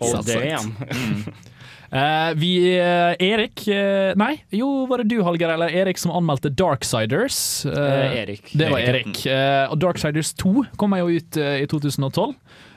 [0.00, 0.74] Oh, damn.
[1.90, 6.50] Eh, vi eh, Erik eh, Nei, jo, var det du, Hallgeir, eller Erik som anmeldte
[6.50, 7.38] Darksiders?
[7.66, 8.50] Erik.
[8.52, 9.22] Det var Erik,
[9.70, 12.34] og Darksiders 2 kommer jo ut i 2012.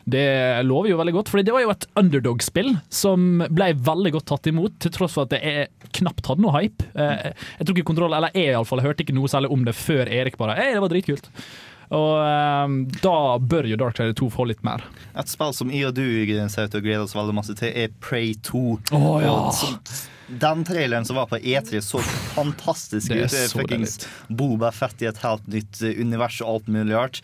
[0.09, 0.25] Det
[0.65, 4.49] lover jo veldig godt, for det var jo et underdog-spill som ble veldig godt tatt
[4.49, 5.67] imot, til tross for at det
[5.99, 6.87] knapt hadde noe hype.
[6.97, 10.39] Jeg tror ikke kontroll, eller jeg iallfall, hørte ikke noe særlig om det før Erik
[10.41, 11.29] bare Hei, det var dritkult.
[11.89, 14.83] Og um, da bør jo Dark Darksider 2 få litt mer.
[15.17, 17.73] Et spill som jeg og du ser ut til å glede oss veldig masse til,
[17.73, 18.63] er Prey 2.
[18.93, 19.33] Oh, ja.
[20.29, 22.03] Den traileren som var på E3 så
[22.35, 23.33] fantastisk ut.
[23.55, 23.97] Fuckings
[24.29, 27.23] Boba Fett i et helt nytt eh, univers og alt mulig rart.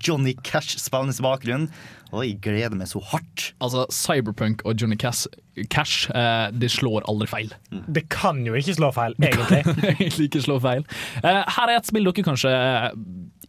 [0.00, 1.68] Johnny Cash spillende i bakgrunnen.
[2.12, 3.48] Og jeg gleder meg så hardt.
[3.62, 5.26] Altså, Cyberpunk og Johnny Cash,
[5.72, 7.54] Cash eh, det slår aldri feil.
[7.88, 9.64] Det kan jo ikke slå feil, egentlig.
[9.96, 10.86] Egentlig ikke slå feil.
[11.22, 12.92] Eh, her er et spill dere kanskje eh,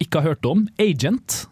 [0.01, 0.65] ikke har hørt om.
[0.81, 1.43] Agent.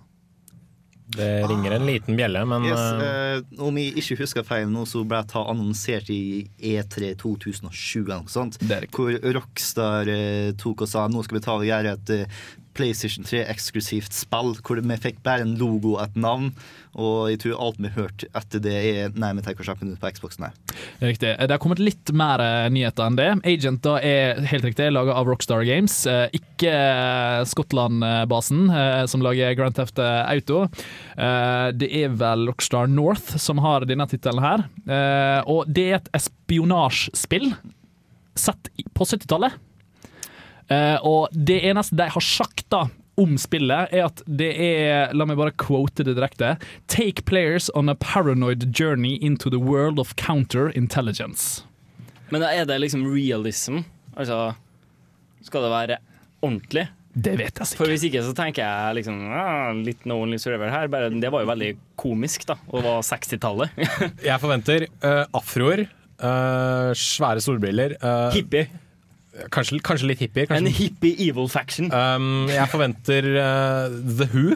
[1.16, 4.88] Det ringer en liten bjelle, men Yes, eh, eh, om jeg ikke husker feil nå,
[4.90, 6.20] så ble det annonsert i
[6.58, 8.58] E3 2007 eller noe sånt.
[8.96, 12.40] Hvor Rockstar eh, tok og sa nå skal vi ta og gjøre et eh,
[12.76, 14.54] PlayStation 3-eksklusivt spill.
[14.66, 16.52] Hvor vi fikk bare en logo og et navn.
[16.96, 20.00] Og jeg tror alt vi har hørt etter det, er Nei, vi tenker ikke ut
[20.00, 20.54] på Xboxen her.
[21.04, 21.34] Riktig.
[21.42, 23.26] Det har kommet litt mer eh, nyheter enn det.
[23.52, 29.24] Agent da er helt riktig laga av Rockstar Games, eh, ikke eh, Skottland-basen eh, som
[29.26, 30.64] lager Grand Theft Auto.
[31.20, 34.64] Eh, Det er vel Rockstar North som har denne tittelen her.
[34.88, 37.52] Eh, Og det er et espionasjespill
[38.40, 39.54] sett på 70-tallet.
[40.68, 45.28] Eh, og det eneste de har sagt da om spillet, er at det er La
[45.28, 46.56] meg bare quote det direkte.
[46.92, 51.64] Take players on a paranoid journey into the world of counterintelligence.
[52.34, 53.84] Men da er det liksom realism?
[54.18, 54.56] Altså
[55.46, 55.98] Skal det være
[56.42, 56.88] ordentlig?
[57.16, 60.74] Det vet jeg For hvis ikke så tenker jeg liksom ah, litt No Only Survivor
[60.74, 60.90] her.
[60.92, 62.58] Bare, det var jo veldig komisk, da.
[62.74, 63.78] Og var 60-tallet.
[64.28, 65.86] jeg forventer uh, afroer,
[66.20, 68.68] uh, svære solbriller uh, Hippie.
[69.52, 70.64] Kanskje, kanskje, litt hippier Kanskje.
[70.64, 71.90] En hippie evil faction.
[71.92, 74.56] Um, jeg forventer uh, The Who,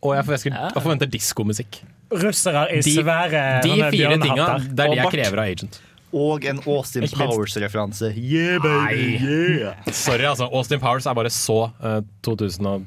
[0.00, 0.70] og jeg forventer, ja.
[0.74, 1.82] jeg forventer diskomusikk.
[2.10, 5.80] Russere i de, svære De fire tinga, det er det jeg krever av Agent.
[6.10, 8.08] Og en Austin Powers-referanse.
[8.18, 9.20] Yeah, baby!
[9.22, 9.92] Yeah.
[9.94, 10.48] Sorry, altså.
[10.50, 12.82] Austin Powers er bare så uh, 2012.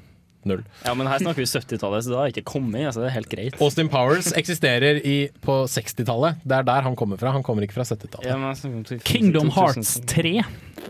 [0.49, 0.63] 0.
[0.85, 2.87] Ja, men her snakker vi 70-tallet, så det har ikke kommet.
[2.89, 3.59] Altså, det er helt greit.
[3.63, 6.41] Austin Powers eksisterer i, på 60-tallet.
[6.43, 7.35] Det er der han kommer fra.
[7.35, 8.27] Han kommer ikke fra 70-tallet.
[8.29, 10.41] Ja, Kingdom Hearts 3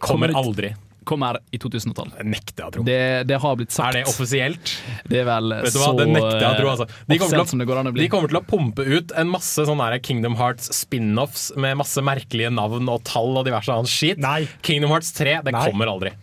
[0.04, 0.74] kommer aldri
[1.04, 2.24] kommer i 2012.
[2.24, 2.84] Nekter jeg å tro.
[2.88, 3.90] Det, det, har blitt sagt.
[3.90, 4.74] Er det offisielt?
[5.10, 5.90] Det er vel Vet du hva?
[5.90, 6.88] så Det nekter jeg å tro, altså.
[6.88, 9.90] De eh, kommer, å, det å de kommer, til å, pumpe ut en masse sånne
[10.04, 14.24] Kingdom Hearts spin-offs med masse merkelige navn og tall og diverse annet skit.
[14.66, 15.66] Kingdom Hearts 3, det Nei.
[15.70, 16.16] kommer aldri.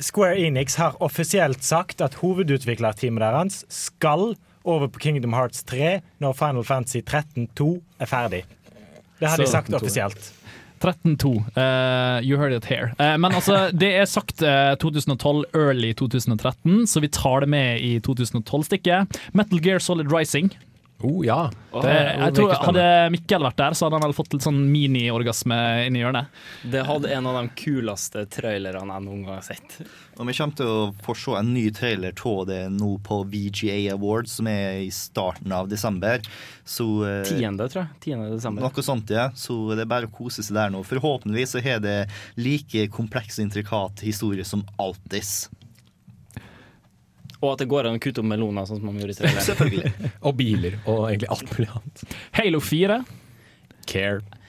[0.00, 4.34] Square Enix har offisielt sagt at hovedutviklerteamet deres skal
[4.64, 7.68] over på Kingdom Hearts 3 når Final Fantasy 13-2
[8.00, 8.42] er ferdig.
[9.20, 10.32] Det har de sagt offisielt.
[10.84, 11.30] 13-2.
[11.56, 12.92] Uh, you heard it here.
[12.98, 17.80] Uh, men altså, det er sagt uh, 2012, early 2013, så vi tar det med
[17.80, 19.20] i 2012-stikket.
[19.32, 20.52] Metal Gear Solid Rising.
[21.02, 21.50] Oh, ja.
[21.82, 25.56] Det, jeg tror, hadde Mikkel vært der, så hadde han vel fått litt sånn mini-orgasme
[25.88, 26.30] inni hjørnet.
[26.70, 29.74] Det hadde en av de kuleste trailerne jeg noen gang har sett.
[30.14, 33.76] Og vi kommer til å få se en ny trailer av det nå på VGA
[33.96, 36.22] Awards, som er i starten av desember.
[36.64, 38.00] Så eh, Tiende, tror jeg.
[38.06, 38.64] Tiende desember.
[38.64, 39.26] Noe sånt, ja.
[39.36, 40.84] Så det er bare å kose seg der nå.
[40.86, 41.98] Forhåpentligvis så har det
[42.38, 45.50] like kompleks og intrikat historie som Altis.
[47.44, 49.44] Og at det går an å kutte opp meloner, sånn som man gjorde i Trailer.
[49.50, 50.12] Selvfølgelig.
[50.24, 52.06] Og biler og egentlig alt mulig annet.
[52.40, 53.02] Halo 4.
[53.90, 54.40] Care.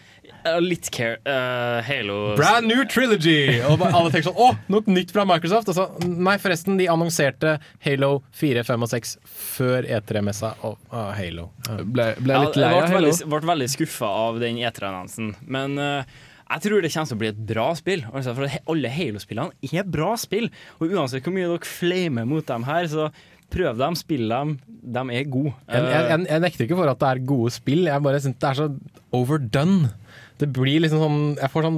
[0.46, 1.18] Uh, litt care.
[1.26, 3.64] Uh, Halo Brand new trilogy!
[3.66, 5.72] Og alle tenker sånn Å, noe nytt fra Microsoft!
[5.74, 10.54] Altså, nei, forresten, de annonserte Halo 4, 5 og 6 før E3-messa.
[10.70, 11.50] Og uh, Halo.
[11.82, 13.00] Ble, ble litt lei av Halo.
[13.00, 15.34] veldig, ble veldig skuffa av den E3-annonsen.
[15.50, 16.16] Men eh,
[16.56, 18.03] jeg tror det kommer til å bli et bra spill.
[18.14, 20.47] Altså, for alle Halo-spillene er bra spill.
[20.80, 23.10] Og uansett hvor mye dere flamer mot dem her, så
[23.51, 24.56] prøv dem, spill dem.
[24.66, 25.51] De er gode.
[25.68, 28.49] Jeg, jeg, jeg, nekter ikke for at det er gode spill, jeg bare syns det
[28.51, 28.72] er så
[29.16, 29.91] overdone.
[30.36, 31.78] Det blir liksom sånn Jeg får sånn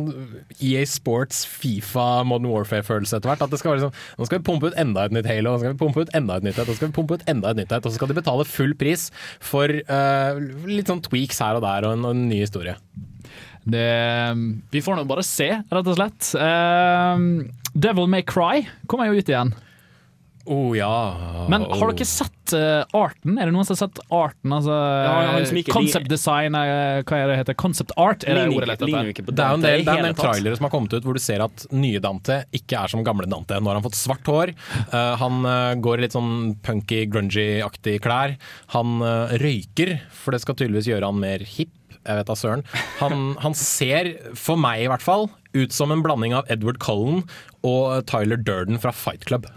[0.65, 3.43] EA Sports, Fifa, Modern Warfare-følelse etter hvert.
[3.45, 5.61] At det skal være liksom Nå skal vi pumpe ut enda et nytt Halo, nå
[5.61, 7.61] skal vi pumpe ut enda et nytt et, nå skal vi pumpe ut enda et
[7.61, 9.11] nytt et, og så skal de betale full pris
[9.45, 12.73] for uh, litt sånn tweaks her og der og en, og en ny historie.
[13.67, 13.87] Det,
[14.71, 16.33] vi får nå bare se, rett og slett.
[16.39, 19.55] Uh, Devil May Cry kommer jo ut igjen.
[20.47, 21.47] Oh ja.
[21.49, 23.35] Men har dere sett uh, arten?
[23.35, 24.53] Er det noen som har sett arten?
[24.55, 27.57] Altså, Ja, concept design, eh, hva er det heter?
[27.59, 28.23] Concept art?
[28.23, 29.11] Er det ordet ligner etter?
[29.11, 31.21] ikke på Det er en del, det er trailere som har kommet ut hvor du
[31.23, 33.59] ser at nye Dante ikke er som gamle Dante.
[33.59, 34.53] Nå har han fått svart hår,
[34.93, 35.43] uh, han
[35.83, 38.37] går i litt sånn punky, grungy-aktig klær.
[38.77, 39.03] Han
[39.43, 41.75] røyker, for det skal tydeligvis gjøre han mer hipp.
[42.07, 42.63] Jeg vet da søren.
[43.01, 45.27] Han, han ser, for meg i hvert fall,
[45.57, 47.25] ut som en blanding av Edward Cullen
[47.67, 49.49] og Tyler Durden fra Fight Club.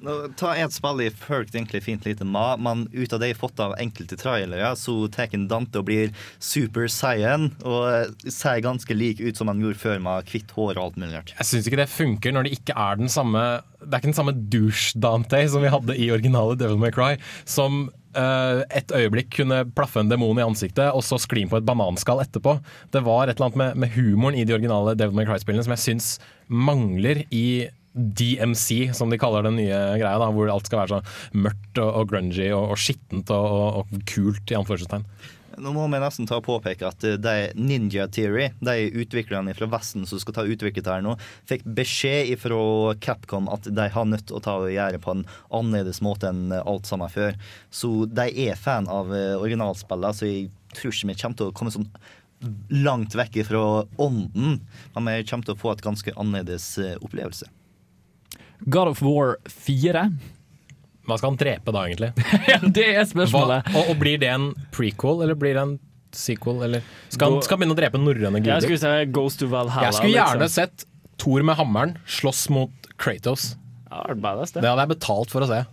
[0.00, 3.36] Nå, ta et spill i følt egentlig fint lite ma, men ut av det jeg
[3.36, 8.30] har fått av enkelte trailere, så tar en Dante og blir super saiyan, og eh,
[8.32, 11.34] ser ganske lik ut som han gjorde før med hvitt hår og alt mulig rart.
[11.36, 13.42] Jeg syns ikke det funker når det ikke er den samme
[13.80, 17.14] Det er ikke den samme douche-Dante som vi hadde i originale Devil May Cry,
[17.44, 17.88] som
[18.18, 22.22] eh, et øyeblikk kunne plaffe en demon i ansiktet og så skli på et bananskall
[22.24, 22.56] etterpå.
[22.94, 25.76] Det var et eller annet med, med humoren i de originale Devil May Cry-spillene som
[25.76, 26.14] jeg syns
[26.48, 31.38] mangler i DMC, som de kaller den nye greia, da, hvor alt skal være så
[31.42, 35.06] mørkt og, og grungy og, og skittent og, og, og kult, i anførselstegn.
[35.60, 39.68] Nå må vi nesten ta og påpeke at eh, de Ninja Theory, de utviklerne fra
[39.74, 41.16] Vesten som skal ta utviklet her nå,
[41.48, 42.60] fikk beskjed fra
[43.04, 46.54] Capcom at de har nødt til å ta og gjøre på en annerledes måte enn
[46.60, 47.36] alt sammen før.
[47.68, 51.56] Så de er fan av eh, originalspillene, så jeg tror ikke vi kommer til å
[51.60, 51.90] komme sånn
[52.72, 53.62] langt vekk fra
[54.00, 54.60] ånden,
[54.94, 57.50] men vi kommer til å få et ganske annerledes eh, opplevelse.
[58.68, 60.08] God of War 4.
[61.08, 62.10] Hva skal han drepe da, egentlig?
[62.52, 63.70] ja, det er spørsmålet.
[63.70, 65.74] Hva, og, og Blir det en prequel, eller blir det en
[66.16, 66.62] sequel?
[66.66, 68.66] Eller skal han, skal begynne å drepe norrøne Jeg guder?
[68.66, 69.88] skulle si Ghost to Valhalla.
[69.88, 70.56] Jeg skulle gjerne liksom.
[70.58, 70.86] sett
[71.20, 73.54] Thor med hammeren slåss mot Kratos.
[73.90, 74.62] Ja, det badass, det.
[74.64, 75.64] Det hadde jeg betalt for å se.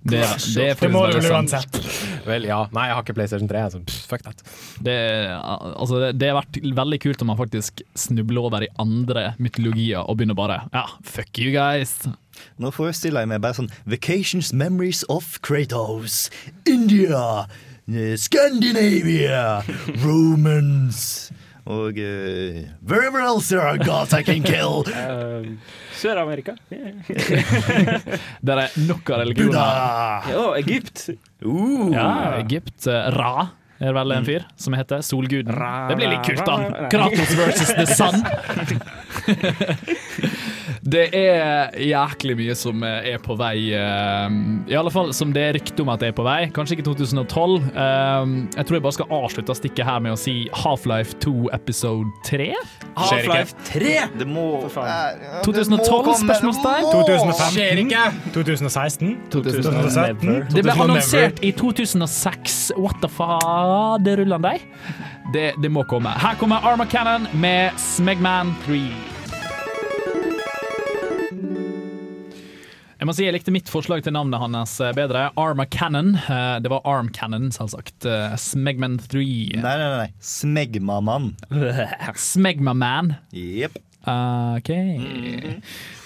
[0.00, 1.76] Det, det, det, Det må du uansett.
[2.28, 2.62] Vel, ja.
[2.72, 3.64] Nei, jeg har ikke PlayStation 3.
[3.74, 4.40] Så pff, fuck that.
[4.80, 4.96] Det,
[5.36, 10.00] altså, det, det har vært veldig kult om man faktisk snubler over i andre mytologier
[10.06, 11.98] og begynner bare Ja, fuck you guys.
[12.58, 16.30] Nå forestiller jeg meg bare sånn Vacations Memories of Kratos.
[16.66, 17.46] India.
[17.90, 19.62] eh, Scandinavia.
[20.04, 21.30] Romans.
[21.70, 24.82] Og uh, Wherever else there are gods I can kill.
[24.90, 25.44] Eh,
[26.00, 26.54] Sør-Amerika.
[28.42, 29.52] Der er nok av religioner.
[29.52, 30.32] Buddha.
[30.32, 31.10] Ja, Egypt.
[31.44, 31.90] Uh.
[31.92, 32.08] Ja,
[32.40, 32.86] Egypt.
[32.88, 35.54] eh, Ra er vel en fyr som heter solguden.
[35.88, 36.88] Det blir litt kult, da.
[36.92, 38.24] Kratos versus the sun.
[40.82, 43.72] Det er jæklig mye som er på vei.
[43.76, 44.30] eh,
[44.72, 46.46] I alle fall som det er rykte om at det er på vei.
[46.56, 47.66] Kanskje ikke 2012.
[47.74, 52.08] Eh, Jeg tror jeg bare skal avslutte stikket her med å si Half-Life 2 episode
[52.24, 52.54] 3.
[52.96, 53.92] Half-Life 3!
[54.18, 56.14] Det må Eh, 2012?
[56.24, 56.88] Spørsmålstegn?
[56.92, 58.32] 2015?
[58.32, 59.16] 2016?
[59.30, 60.46] 2017?
[60.54, 62.72] Det ble annonsert i 2006.
[62.78, 64.02] What the faen?
[64.04, 64.56] Det ruller de.
[65.32, 66.08] Det, det må komme.
[66.08, 68.80] Her kommer Arma Cannon med Smegman 3.
[73.00, 75.30] Jeg må si jeg likte mitt forslag til navnet hans eh, bedre.
[75.40, 76.10] Arma Cannon.
[76.20, 78.04] Eh, Det var Arm Cannon, selvsagt.
[78.04, 79.22] Eh, Smegman 3.
[79.56, 80.08] Nei, nei, nei.
[80.20, 81.30] Smegmamann.
[82.20, 83.14] Smegmaman.
[83.32, 83.78] Jepp.
[84.00, 84.70] OK.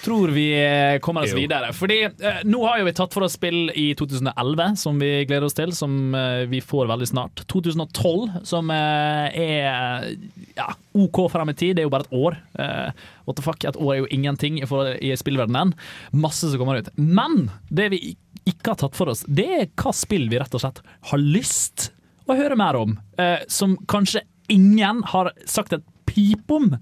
[0.03, 1.71] Tror vi eh, kommer oss videre.
[1.73, 5.47] Fordi eh, nå har jo vi tatt for oss spill i 2011, som vi gleder
[5.47, 7.45] oss til, som eh, vi får veldig snart.
[7.51, 10.09] 2012, som eh, er
[10.57, 10.67] ja,
[10.99, 11.77] OK frem i tid.
[11.77, 12.37] Det er jo bare et år.
[12.59, 15.73] Eh, what the fuck, Et år er jo ingenting i, i spillverdenen.
[16.11, 16.91] Masse som kommer ut.
[16.99, 18.01] Men det vi
[18.45, 21.89] ikke har tatt for oss, det er hva spill vi rett og slett har lyst
[22.29, 22.99] å høre mer om.
[23.21, 26.75] Eh, som kanskje ingen har sagt et pip om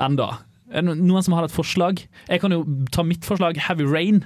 [0.00, 0.30] enda.
[0.72, 2.04] Er det noen som har et forslag?
[2.28, 2.62] Jeg kan jo
[2.94, 4.22] ta mitt forslag, Heavy Rain.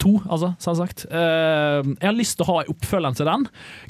[0.00, 1.04] To, altså, selvsagt.
[1.12, 3.48] Uh, jeg har lyst til å ha en oppfølger til den.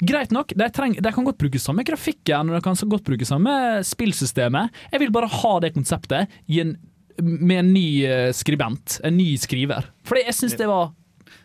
[0.09, 3.05] Greit nok, de, treng, de kan godt bruke samme grafikken og de kan så godt
[3.07, 3.53] bruke samme
[3.87, 4.83] spillsystemet.
[4.93, 6.75] Jeg vil bare ha det konseptet i en,
[7.21, 9.87] med en ny eh, skribent, en ny skriver.
[10.07, 10.91] Fordi jeg syns det var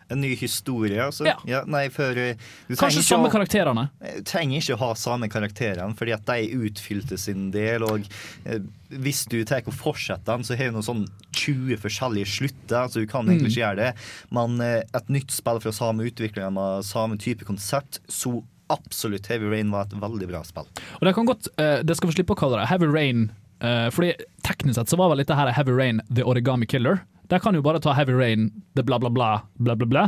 [0.09, 1.27] En ny historie, altså?
[1.45, 1.63] Ja.
[1.69, 2.33] nei, for eh,
[2.67, 3.89] du Kanskje samme å- karakterene.
[4.17, 7.83] Du trenger ikke å ha samme karakterene, fordi at de utfylte sin del.
[7.85, 8.07] Og
[8.45, 12.99] eh, hvis du tar og fortsetter den, så har du sånn 20 forskjellige slutter, så
[13.03, 13.51] du kan egentlig Mm.
[13.51, 13.91] ikke gjøre det.
[14.31, 19.49] Men eh, et nytt spill fra samme utvikler med samme type konsept, så absolutt Heavy
[19.49, 20.65] Rain var et veldig bra spill.
[21.01, 23.31] Og det kan godt, eh, det skal vi slippe å kalle det Heavy Rain,
[23.61, 24.13] eh, fordi
[24.47, 27.01] teknisk sett så var vel dette her Heavy Rain The Origami Killer.
[27.29, 30.05] Der kan jo bare ta Heavy Rain The bla bla bla bla bla bla.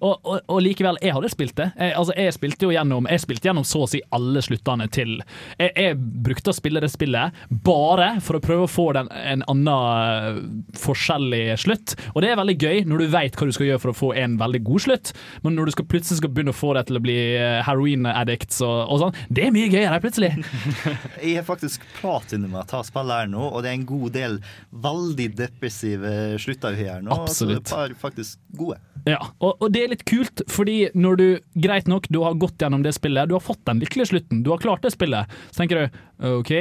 [0.00, 1.70] Og, og, og likevel, jeg hadde spilt det.
[1.78, 5.14] Jeg, altså, jeg spilte jo gjennom Jeg spilte gjennom så å si alle sluttene til
[5.56, 7.36] Jeg, jeg brukte å spille det spillet
[7.66, 10.38] bare for å prøve å få den, en annen eh,
[10.80, 11.94] forskjellig slutt.
[12.14, 14.10] Og det er veldig gøy når du vet hva du skal gjøre for å få
[14.18, 15.12] en veldig god slutt,
[15.44, 18.08] men når du skal plutselig skal begynne å få det til å bli eh, heroin
[18.10, 20.32] addicts og, og sånn, det er mye gøyere plutselig.
[21.26, 24.16] Jeg har faktisk platinum med å ta spillet her nå, og det er en god
[24.16, 24.38] del
[24.86, 27.14] veldig depressive slutter her nå.
[27.16, 27.68] Absolutt.
[27.68, 28.80] Så det er faktisk gode.
[29.06, 31.26] Ja, og, og det er litt kult, fordi når du,
[31.64, 34.52] greit nok, du har gått gjennom det spillet, du har fått den lykkelige slutten, du
[34.52, 36.52] har klart det spillet, så tenker du OK,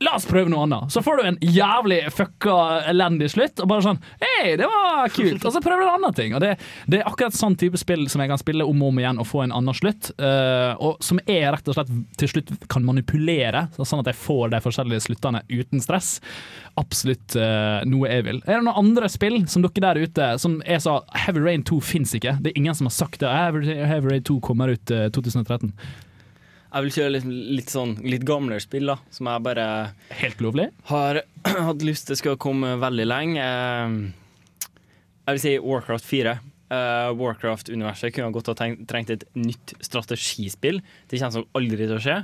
[0.00, 0.92] la oss prøve noe annet.
[0.92, 2.56] Så får du en jævlig fucka
[2.88, 5.44] elendig slutt, og bare sånn Hei, det var kult!
[5.44, 6.34] Og så prøver du en annen ting.
[6.36, 6.54] Og det,
[6.90, 9.28] det er akkurat sånn type spill som jeg kan spille om og om igjen og
[9.28, 11.90] få en annen slutt, Uh, og som jeg rett og slett
[12.20, 16.10] til slutt kan manipulere, sånn at jeg får de forskjellige sluttene uten stress.
[16.80, 18.42] Absolutt uh, noe jeg vil.
[18.44, 21.80] Er det noen andre spill som dere der ute som er så Heavy Rain 2
[21.84, 22.36] fins ikke?
[22.42, 23.32] Det er ingen som har sagt det.
[23.32, 25.72] Heavy, Heavy Rain 2 kommer ut uh, 2013.
[26.70, 27.24] Jeg vil kjøre litt,
[27.58, 29.64] litt sånn litt gamlere spill, da, som jeg bare
[30.20, 30.68] Helt lovlig?
[30.90, 31.18] Har
[31.66, 33.42] hatt lyst til skal komme veldig lenge.
[33.42, 34.76] Eh,
[35.26, 36.34] Jeg vil si Warcraft 4.
[36.70, 40.78] Eh, Warcraft-universet kunne godt ha trengt et nytt strategispill.
[41.10, 42.20] Det kommer som aldri til å skje.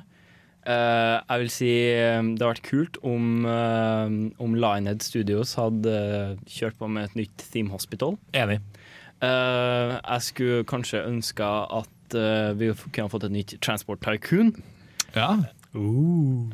[0.66, 3.46] Eh, jeg vil si det har vært kult om,
[4.42, 5.96] om Lionhead Studios hadde
[6.50, 8.14] kjørt på med et nytt Theme Hospital.
[8.34, 8.60] Enig.
[9.26, 11.46] Jeg skulle kanskje ønska
[11.80, 14.52] at eh, vi kunne fått et nytt Transport Tycoon.
[15.16, 15.32] Ja.
[15.74, 16.52] Uh.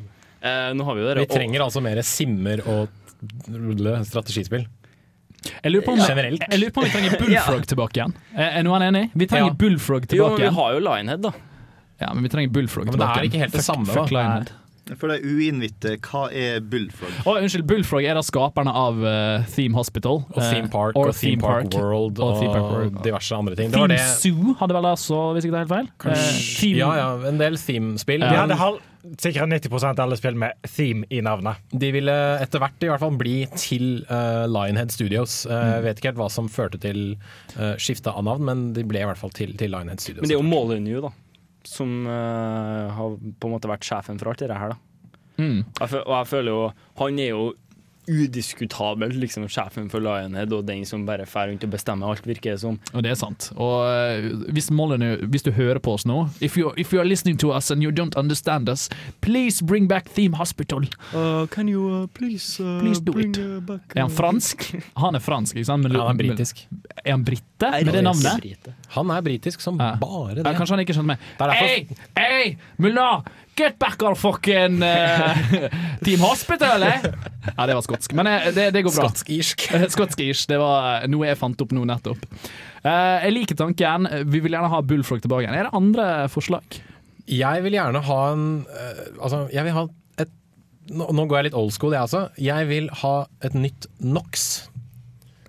[0.74, 1.26] nå har vi jo det.
[1.26, 2.88] Vi trenger altså mer simmer og
[3.50, 4.66] rulle strategispill.
[5.42, 6.42] Jeg lurer, på om, Generelt.
[6.46, 8.12] jeg lurer på om vi trenger Bullfrog tilbake igjen.
[8.34, 9.08] Er er noen enig?
[9.14, 9.58] Vi trenger Ja.
[9.58, 11.32] Bullfrog Jo, tilbake men vi har jo Lionhead, da.
[11.98, 14.14] Ja, men vi trenger Bullfrog Ja, men det er ikke helt det samme, fuck fuck
[14.14, 14.52] Lionhead.
[14.98, 17.12] For de uinnvidde, hva er Bullfrog?
[17.22, 20.22] Oh, unnskyld, Bullfrog er da skaperne av uh, Theme Hospital.
[20.26, 23.02] Og Theme eh, Park uh, og Theme Park World og, Theme Park World.
[23.06, 23.70] diverse andre ting.
[23.70, 25.92] Det var Theme det Zoo hadde vel også, hvis ikke det er helt feil?
[26.02, 26.24] Uh,
[26.58, 28.26] Theme- Ja ja, en del theme-spill.
[28.26, 28.82] De hadde halv,
[29.22, 31.62] sikkert 90 av alle spill med theme i navnet.
[31.70, 35.44] De ville etter hvert i hvert fall bli til uh, Lionhead Studios.
[35.46, 35.84] Uh, Mm.
[35.86, 37.14] Vet ikke helt hva som førte til
[37.56, 40.22] uh, skifte av navn, men de ble i hvert fall til, til Lionhead Studios.
[40.24, 41.12] Men det er jo Molyneux, da.
[41.68, 44.80] Som uh, har på en måte vært sjefen for alt det her, da.
[45.40, 45.62] Mm.
[45.64, 46.64] Jeg og jeg føler jo
[47.00, 47.44] Han er jo
[48.08, 52.54] udiskutabelt liksom sjefen for Lionhead og den som bare drar rundt og bestemmer alt, virker
[52.56, 52.78] det som.
[52.94, 53.50] Og det er sant.
[53.56, 57.38] Og eh, hvis, Molyneux, hvis du hører på oss nå if you're, if you're listening
[57.38, 58.88] to us and you don't understand us,
[59.20, 60.86] please bring back Theme Hospital.
[61.14, 63.38] Uh, can you uh, please, uh, Please do bring it.
[63.38, 64.68] uh, back Er han fransk?
[65.02, 65.82] Han er fransk, ikke sant?
[65.86, 66.66] Men- Ja, han er britisk.
[67.04, 68.68] Er han brite med det navnet?
[68.96, 70.44] Han er britisk som bare det.
[70.46, 71.26] Ja, kanskje han ikke skjønte meg.
[71.38, 71.86] Hei!
[72.18, 72.56] Hei!
[72.82, 73.22] Mullah!
[73.54, 75.68] Get back on fucking uh,
[76.04, 77.02] Team Hospital, eh?
[77.56, 79.10] Ja, det var skotsk, men eh, det, det går bra.
[79.10, 79.66] Skotsk-irsk.
[79.94, 80.48] Skotsk-irsk.
[80.48, 82.22] Det var noe jeg fant opp nå nettopp.
[82.82, 84.08] Eh, jeg liker tanken.
[84.32, 85.58] Vi vil gjerne ha Bullfrog tilbake igjen.
[85.58, 86.78] Er det andre forslag?
[87.28, 89.84] Jeg vil gjerne ha en eh, Altså, jeg vil ha
[90.24, 90.32] et
[90.90, 92.24] nå, nå går jeg litt old school, jeg altså.
[92.40, 94.48] Jeg vil ha et nytt NOx.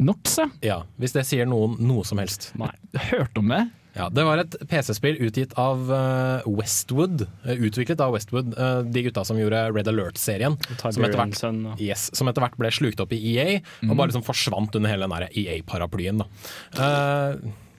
[0.04, 0.50] NOx, ja?
[0.66, 2.52] Ja, Hvis det sier noen noe som helst.
[2.60, 2.74] Nei.
[3.14, 3.64] Hørt om det?
[3.96, 7.28] Ja, Det var et PC-spill utgitt av eh, Westwood.
[7.46, 10.58] eh, utviklet av Westwood, eh, de gutta som gjorde Red Alert-serien.
[10.96, 11.38] Som, etter hvert-
[11.80, 13.98] yes, som etter hvert ble slukt opp i EA, og Mhm.
[13.98, 16.18] bare liksom forsvant under hele den der EA-paraplyen.
[16.18, 16.26] da.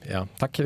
[0.05, 0.59] Ja, takk.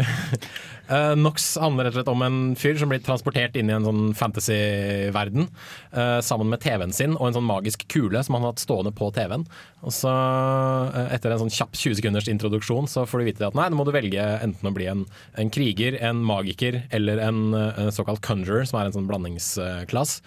[0.89, 3.85] Uh, Nox handler rett og slett om en fyr som blir transportert inn i en
[3.87, 5.47] sånn fantasy-verden
[5.93, 8.93] uh, sammen med TV-en sin og en sånn magisk kule som han har hatt stående
[8.95, 9.45] på TV-en.
[9.85, 13.57] Og så, uh, etter en sånn kjapp 20 sekunders introduksjon, så får du vite at
[13.57, 15.05] nei, nå må du velge enten å bli en,
[15.39, 20.19] en kriger, en magiker eller en, en såkalt conjurer, som er en sånn blandingsklass.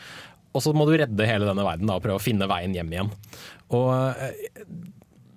[0.53, 2.93] Og så må du redde hele denne verden da, og prøve å finne veien hjem
[2.93, 3.15] igjen.
[3.73, 3.89] Og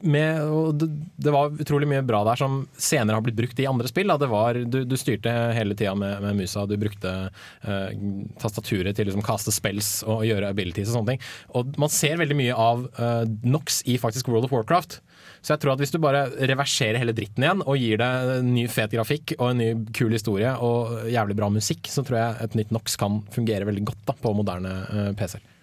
[0.06, 0.88] med, og det,
[1.22, 4.12] det var utrolig mye bra der som senere har blitt brukt i andre spill.
[4.16, 8.06] Var, du, du styrte hele tida med, med musa, du brukte eh,
[8.42, 11.26] tastaturet til å liksom, kaste spells og gjøre abilities og sånne ting.
[11.58, 15.00] Og man ser veldig mye av uh, Nox i faktisk World of Warcraft.
[15.46, 18.66] Så jeg tror at hvis du bare reverserer hele dritten igjen og gir det ny
[18.72, 22.62] fet grafikk og en ny kul historie og jævlig bra musikk, så tror jeg et
[22.62, 25.55] nytt Nox kan fungere veldig godt da, på moderne uh, PC-er.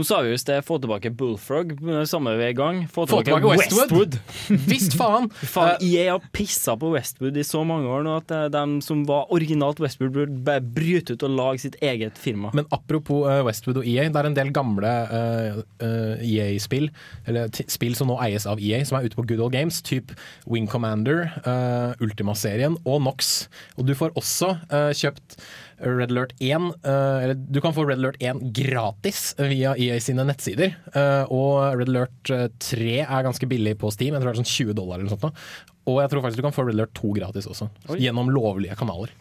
[0.00, 1.74] Nå sa vi jo i sted få tilbake Bullfrog,
[2.08, 2.78] samme vi er i gang.
[2.88, 4.14] Få Få tilbake, tilbake Westwood.
[4.16, 4.62] Westwood.
[4.70, 5.26] Visst faen!
[5.54, 9.02] Faen, EA har pissa på Westwood i så mange år nå at eh, de som
[9.08, 12.48] var originalt Westwood, burde bryte ut og lage sitt eget firma.
[12.56, 16.88] Men apropos eh, Westwood og EA, det er en del gamle eh, eh, EA-spill,
[17.28, 19.82] eller t spill som nå eies av EA, som er ute på Good Old Games,
[19.84, 20.14] typ
[20.48, 23.50] Wing Commander, eh, Ultima-serien og Nox.
[23.76, 25.36] Og du får også eh, kjøpt
[25.80, 30.26] Red Alert 1, eh, eller du kan få Red Alert 1 gratis via EA sine
[30.28, 30.74] nettsider.
[30.92, 34.44] eh, og Red Alert eh, 3 er ganske billig på Steam, jeg tror det er
[34.44, 35.44] sånn 20 dollar eller noe sånt.
[35.88, 38.00] Og jeg tror faktisk du kan få Red Alert 2 gratis også, Oi.
[38.04, 39.14] gjennom lovlige kanaler.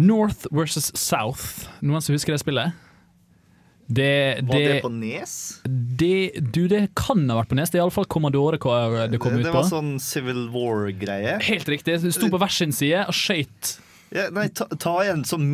[0.00, 1.66] North versus South.
[1.84, 2.72] Noen som husker det spillet?
[3.90, 5.60] Det, Var det på Nes?
[5.66, 7.72] Det, du, det kan ha vært på Nes.
[7.72, 11.40] Det er iallfall Commodore det kom det, ut det var sånn Civil War-greie.
[11.42, 11.98] Helt riktig.
[11.98, 13.72] Det sto på hver sin side og skøyt.
[14.10, 15.44] Ja, nei, ta, ta en sånn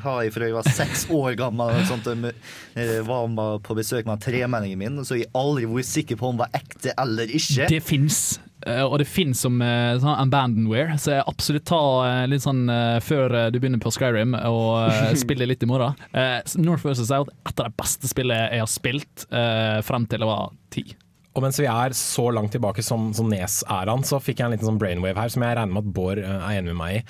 [0.00, 1.74] har fra jeg var seks år gammel.
[1.84, 6.30] Sånt, jeg var med på besøk med tremenningen min, så jeg aldri vært sikker på
[6.30, 7.68] om den var ekte eller ikke.
[7.68, 8.38] Det fins.
[8.66, 12.64] Eh, Og det fins som eh, sånn abandonware, så jeg absolutt ta eh, litt sånn
[12.72, 15.92] eh, før eh, du begynner på Skyrim og eh, spille litt i morgen.
[16.16, 17.04] Eh, North vs.
[17.10, 20.86] South, et av de beste spillene jeg har spilt eh, frem til jeg var ti.
[21.36, 24.68] Og mens vi er så langt tilbake som, som Nes-æraen, så fikk jeg en liten
[24.70, 27.02] sånn brainwave her som jeg regner med at Bård eh, er enig med meg i.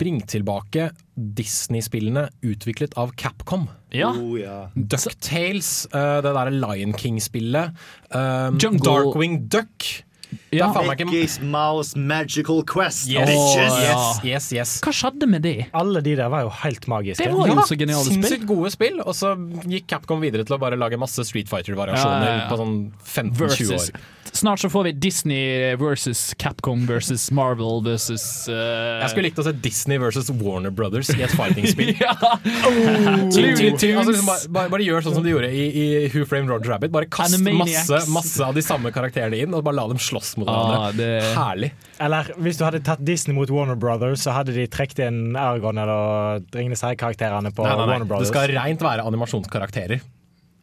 [0.00, 3.68] Bring tilbake Disney-spillene utviklet av Capcom.
[3.92, 4.10] Ja.
[4.16, 4.66] Oh, ja.
[4.74, 7.76] Ducktales, uh, det derre Lion King-spillet.
[8.16, 9.90] um, Jungle- Darkwing Duck.
[10.56, 13.06] Det er ikke Mickey's Mouse Magical Quest.
[13.12, 13.78] Yes, bitches.
[13.84, 14.74] yes, yes, yes.
[14.86, 15.54] Hva skjedde med de?
[15.76, 17.22] Alle de der var jo helt magiske.
[17.24, 18.22] Det var jo så geniale spill.
[18.22, 19.34] Sinnssykt gode spill, og så
[19.68, 22.50] gikk Capcom videre til å bare lage masse Street Fighter-variasjoner Ja, ja, ja.
[22.50, 24.06] på sånn 15-20 år.
[24.36, 29.00] Snart så får vi Disney versus Capcom versus Marvel versus uh...
[29.00, 31.94] Jeg skulle likt å se Disney versus Warner Brothers i et fighting-spill.
[32.04, 32.12] ja.
[33.32, 36.74] Looney Altså, bare, bare, bare gjør sånn som de gjorde i, i Who Framed Roger
[36.74, 36.92] Rabbit.
[36.94, 40.50] Bare kast masse, masse av de samme karakterene inn, og bare la dem slåss mot
[40.52, 40.96] Ah, hverandre.
[41.00, 41.70] det- Herlig.
[42.02, 45.78] Eller hvis du hadde tatt Disney mot Warner Brothers, så hadde de trukket inn Aragon
[45.80, 48.28] eller Ringenes herre-karakterene på Nei, nei, Warner Brothers.
[48.28, 50.04] Det skal rent være animasjonskarakterer.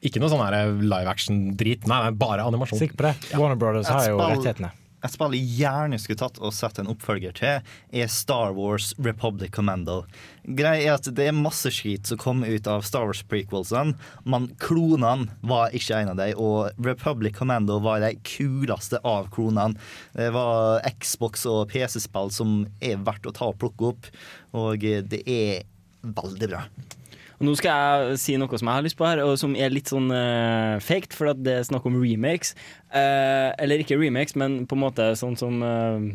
[0.03, 0.43] Ikke noe sånn
[0.83, 1.87] live action-drit.
[1.87, 2.81] Nei, nei, bare animasjon.
[2.81, 3.17] Sikker på det?
[3.39, 4.73] Warner Brothers har jo rettighetene.
[5.03, 9.51] Et spill jeg gjerne skulle tatt og sett en oppfølger til, er Star Wars Republic
[9.55, 10.03] Commando.
[10.47, 14.47] Greia er at Det er masse skit som kom ut av Star Wars prequelsene, men
[14.63, 16.39] klonene var ikke en av dem.
[16.39, 19.75] Og Republic Commando var de kuleste av klonene.
[20.15, 24.11] Det var Xbox og PC-spill som er verdt å ta og plukke opp,
[24.55, 25.65] og det er
[26.03, 26.63] veldig bra.
[27.39, 29.73] Og nå skal jeg si noe som jeg har lyst på her, og som er
[29.73, 32.53] litt sånn uh, fake, for at det er snakk om remakes.
[32.93, 36.13] Uh, eller ikke remakes, men på en måte sånn som uh,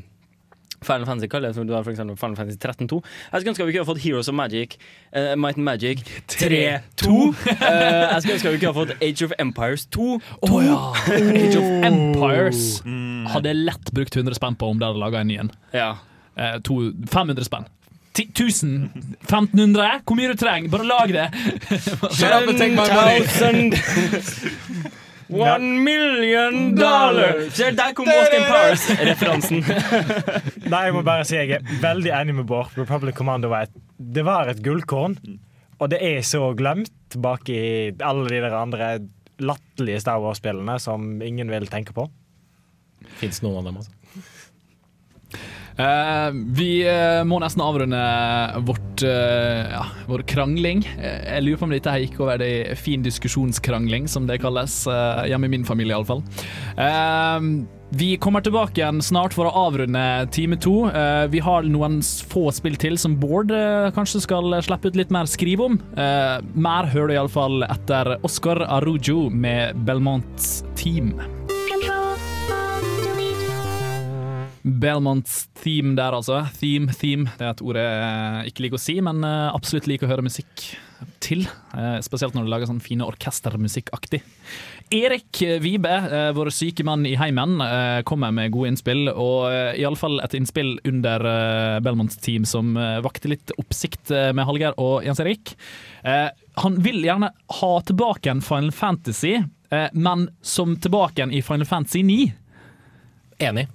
[0.83, 3.01] Final Fantasy kaller det, som du har for eksempel Final Fantasy 13-2.
[3.33, 4.77] Jeg skulle ønske vi kunne ha fått Heroes of Magic,
[5.17, 7.09] uh, Might and Magic 3-2.
[7.59, 10.07] Eh, jeg skulle ønske vi kunne ha fått Age of Empires 2.
[10.47, 10.77] Å ja!
[11.43, 12.63] Age of Empires
[13.33, 15.51] hadde lett brukt 100 spenn på om de hadde laga en ny en.
[15.75, 15.91] Ja.
[16.39, 17.67] Eh, 500 spenn.
[18.19, 18.29] 10
[18.65, 18.89] 000?
[19.29, 20.01] 1500?
[20.05, 20.71] Hvor mye du trenger?
[20.73, 21.27] Bare lag det!
[25.29, 27.51] One million dollar!
[27.53, 29.61] Se, der kom Austin Powers-referansen.
[30.73, 32.73] Nei, jeg må bare si jeg er veldig enig med Bård.
[32.81, 35.19] Republic Commando var et, det var et gullkorn.
[35.79, 38.89] Og det er så glemt bak i alle de der andre
[39.39, 42.09] latterlige Star Wars-spillene som ingen vil tenke på.
[43.21, 43.93] Fins noen av dem, altså.
[45.79, 46.29] Eh,
[46.59, 48.03] vi eh, må nesten avrunde
[48.67, 50.83] vårt, eh, ja, vår krangling.
[50.99, 54.81] Jeg lurer på om dette gikk over i fin diskusjonskrangling, som det kalles.
[54.89, 56.23] hjemme i min familie, iallfall.
[56.79, 60.03] Uh, vi kommer tilbake igjen snart for å avrunde
[60.35, 60.89] time to.
[60.91, 65.15] Uh, vi har noen få spill til som Bård uh, kanskje skal slippe ut litt
[65.15, 65.79] mer skriv om.
[65.97, 71.15] Uh, mer hører du iallfall etter Oscar Arujo med Belmonts Team.
[74.83, 76.43] Belmonts theme der, altså.
[76.61, 77.31] Theme, theme.
[77.39, 80.25] Det er et ord jeg ikke liker å si, men eh, absolutt liker å høre
[80.27, 80.65] musikk
[81.23, 81.45] til.
[81.79, 84.21] Eh, Spesielt når du lager sånn fine orkestermusikkaktig.
[84.95, 89.79] Erik Vibe, eh, vår syke mann i heimen, eh, kommer med gode innspill, og eh,
[89.83, 94.77] iallfall et innspill under eh, Belmonts team som eh, vakte litt oppsikt eh, med Hallgeir
[94.81, 95.55] og Jens Erik.
[96.03, 96.29] Eh,
[96.65, 97.31] Han vil gjerne
[97.61, 99.37] ha tilbake en Final Fantasy,
[99.71, 102.33] eh, men som tilbake i Final Fantasy 9.
[103.39, 103.69] Enig.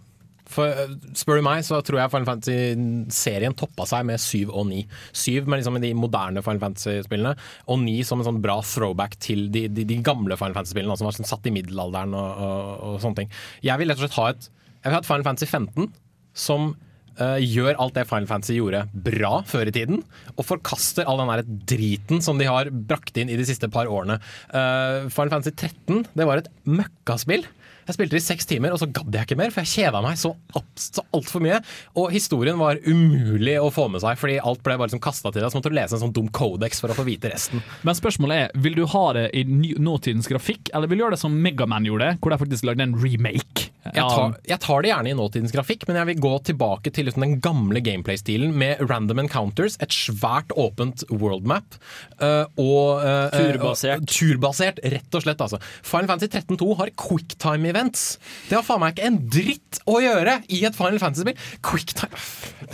[0.53, 4.67] For eh, Spør du meg, så tror jeg Final Fantasy-serien toppa seg med syv og
[4.69, 4.83] ni.
[5.15, 7.35] Syv med liksom de moderne Final Fantasy-spillene,
[7.67, 11.09] og ni som en sånn bra throwback til de, de, de gamle Final Fantasy-spillene, som
[11.09, 13.35] var sånn satt i middelalderen og, og, og sånne ting.
[13.65, 14.49] Jeg vil rett og slett ha et,
[14.79, 15.93] jeg vil ha et Final Fantasy 15
[16.33, 16.73] som
[17.19, 20.03] uh, gjør alt det Final Fantasy gjorde bra før i tiden,
[20.35, 21.43] og forkaster all den der
[21.73, 24.19] driten som de har brakt inn i de siste par årene.
[24.53, 27.45] Uh, Final Fantasy 13 det var et møkkaspill.
[27.87, 30.03] Jeg spilte det i seks timer, og så gadd jeg ikke mer, for jeg kjeda
[30.05, 30.33] meg så,
[30.79, 31.59] så altfor mye.
[31.99, 35.43] Og historien var umulig å få med seg, fordi alt ble bare liksom kasta til
[35.43, 35.51] deg.
[35.51, 37.63] Så måtte du lese en sånn dum kodeks for å få vite resten.
[37.83, 41.23] Men spørsmålet er, vil du ha det i nåtidens grafikk, eller vil du gjøre det
[41.23, 43.69] som Megaman gjorde, hvor de faktisk lagde en remake?
[43.83, 47.09] Jeg tar, jeg tar det gjerne i nåtidens grafikk, men jeg vil gå tilbake til
[47.09, 51.75] liksom den gamle gameplay-stilen med random encounters, et svært åpent worldmap
[52.21, 54.05] uh, og uh, Turbasert.
[54.05, 55.43] Uh, turbasert, rett og slett.
[55.43, 55.59] Altså.
[55.83, 58.05] Final Fantasy 13.2 har quicktime events.
[58.47, 61.37] Det har faen meg ikke en dritt å gjøre i et Final Fantasy-spill.
[61.65, 62.21] Quicktime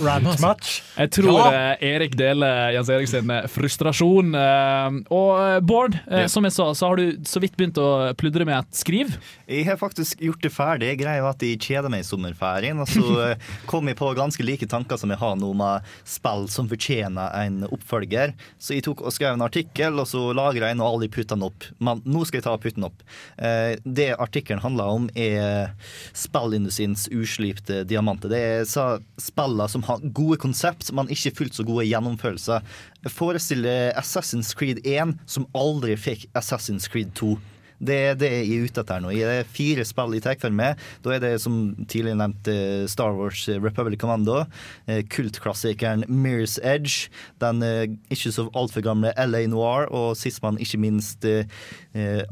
[0.05, 0.81] Rant match.
[0.99, 1.49] Jeg tror Ja.
[1.79, 4.35] eh, Erik deler Jens Erik sin eh, frustrasjon.
[4.35, 6.27] eh, Og Bård, Ja.
[6.27, 9.15] som jeg sa, så har du så vidt begynt å pludre med et skriv.
[9.47, 10.91] Jeg har faktisk gjort det ferdig.
[10.99, 12.79] Greia var at jeg kjeder meg i sommerferien.
[12.79, 13.35] Og så
[13.67, 17.63] kom jeg på ganske like tanker som jeg har nå med spill som fortjener en
[17.69, 18.33] oppfølger.
[18.59, 21.47] Så jeg tok og skrev en artikkel, og så lagra jeg nå og de puttene
[21.47, 21.63] opp.
[21.79, 23.03] Men nå skal jeg ta puttene opp.
[23.37, 25.73] Eh, Det artikkelen handler om, er
[26.17, 28.31] spillindustriens uslipte diamanter.
[28.31, 32.65] Det er spiller som har gode konsept, men ikke fullt så gode gjennomførelser.
[33.13, 37.35] Forestiller Assassin's Creed 1 som aldri fikk Assassin's Creed 2.
[37.79, 39.11] Det er det jeg er ute etter nå.
[39.15, 40.79] Det er fire spill jeg tar for meg.
[41.05, 44.41] Da er det som tidligere nevnt eh, Star Wars eh, Republic Commando,
[44.87, 47.09] eh, kultklassikeren Mirror's Edge,
[47.41, 47.63] den
[48.11, 51.25] ikke så altfor gamle LA Noir, og sist, men ikke minst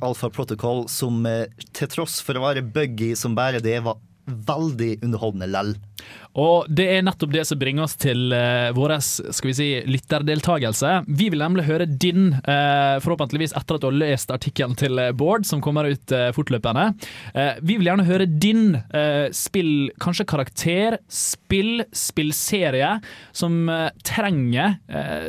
[0.04, 1.26] Alpha Protocol, som
[1.76, 5.76] til tross for å være buggy som bare det, var veldig underholdende lell.
[6.38, 10.92] Og det er nettopp det som bringer oss til uh, vår skal vi si, lytterdeltakelse.
[11.08, 15.12] Vi vil nemlig høre din, eh, forhåpentligvis etter at du har lest artikkelen til eh,
[15.18, 16.86] Bård, som kommer ut eh, fortløpende.
[17.34, 18.78] Eh, vi vil gjerne høre din
[19.36, 22.98] spill, kanskje karakter, spill, spillserie,
[23.36, 23.70] som
[24.06, 24.78] trenger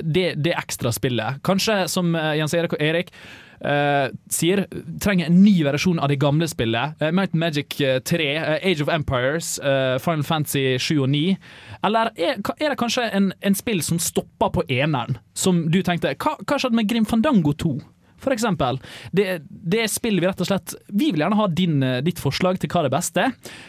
[0.02, 1.40] det, det ekstra spillet.
[1.46, 3.12] Kanskje som Jens Erik og Erik
[3.60, 4.64] eh, sier
[5.02, 6.98] trenger en ny versjon av det gamle spillet.
[7.02, 9.56] Uh, Might Magic eh, 3, eh, Age of Empires,
[10.04, 11.36] Final Fantasy 7 og 9.
[11.84, 16.14] Eller er, er det kanskje en, en spill som stopper på eneren, som du tenkte
[16.18, 17.76] Hva, hva skjedde med Grim Fandango 2?
[18.22, 18.78] For eksempel.
[19.12, 22.58] Det, det er vi rett og slett Vi vil gjerne ha din, eh, ditt forslag
[22.60, 23.22] til hva er det beste.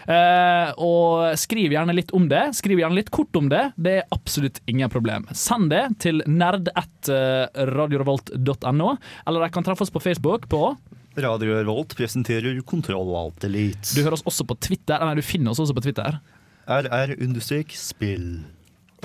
[0.09, 2.43] Eh, og skriv gjerne litt om det.
[2.57, 3.65] Skriv gjerne litt kort om det.
[3.77, 5.21] Det er absolutt ingen problem.
[5.37, 8.89] Send det til nerd1radiorevolt.no,
[9.25, 10.61] eller dere kan treffe oss på Facebook på
[11.19, 13.95] Radio Revolt presenterer Kontroll Alt Elite.
[13.95, 14.99] Du hører oss også på Twitter.
[15.03, 16.19] Nei, du finner oss også på Twitter.
[16.69, 18.27] RR-spill.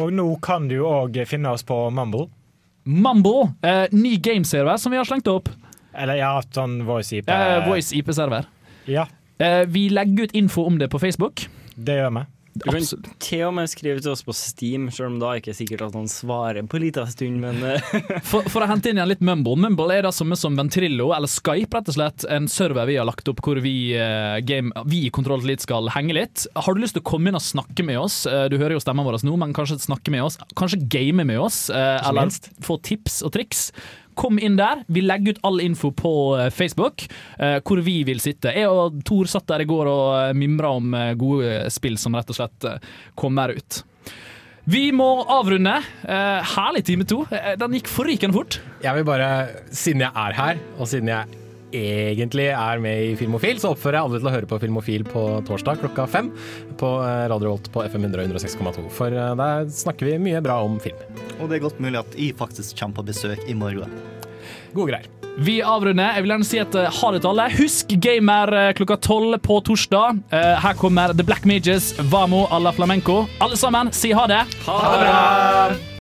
[0.02, 2.28] Og nå kan du òg finne oss på Mumble.
[2.84, 5.48] Mambo, eh, ny gameserver som vi har slengt opp.
[5.94, 7.28] Eller ja, sånn voice IP.
[7.30, 8.44] Eh, Voice IP-server.
[8.86, 9.06] Ja,
[9.38, 11.48] Eh, vi legger ut info om det på Facebook.
[11.76, 12.20] det gjør vi.
[12.54, 13.08] Du kan Absolutt.
[13.18, 15.80] til og med skrive til oss på Steam, selv om da er det ikke sikkert
[15.88, 17.88] at han svarer på en liten stund, men eh,
[18.30, 19.56] For, for å hente inn igjen litt Mumble.
[19.58, 22.26] Mumble er det samme som Ventrillo, eller Skype, rett og slett.
[22.30, 25.90] En server vi har lagt opp hvor vi, eh, game, vi i Kontroll Elite skal
[25.96, 26.46] henge litt.
[26.54, 28.22] Har du lyst til å komme inn og snakke med oss?
[28.30, 30.38] Eh, du hører jo stemmen vår nå, men kanskje snakke med oss.
[30.54, 32.30] Kanskje game med oss, eller
[32.62, 33.68] få tips og triks.
[34.14, 34.84] Kom inn der.
[34.86, 37.06] Vi legger ut all info på eh, Facebook,
[37.38, 38.52] eh, hvor vi vil sitte.
[38.54, 42.30] Jeg og Tor satt der i går og eh, mimra om gode spill som rett
[42.30, 42.68] og slett
[43.18, 43.82] kommer ut.
[44.64, 45.74] Vi må avrunde.
[46.54, 47.20] Herlig time to.
[47.60, 48.60] Den gikk forrykende fort.
[48.80, 49.30] Jeg vil bare,
[49.68, 51.43] siden jeg er her, og siden jeg
[51.74, 55.24] egentlig er med i Filmofil, så oppfører jeg alle til å høre på Filmofil på
[55.48, 56.30] torsdag klokka fem
[56.80, 58.86] på eh, Radio Volt på FM 100 og 106,2.
[58.94, 61.00] For eh, der snakker vi mye bra om film.
[61.40, 63.92] Og det er godt mulig at jeg faktisk kommer på besøk i morgen.
[64.74, 65.10] Gode greier.
[65.34, 66.12] Vi avrunder.
[66.14, 67.48] Jeg vil gjerne si et eh, ha det til alle.
[67.58, 70.22] Husk Gamer klokka tolv på torsdag.
[70.32, 73.24] Her kommer The Black Mages, Vamo à la flamenco.
[73.42, 74.44] Alle sammen, si ha det.
[74.68, 75.92] Ha det bra!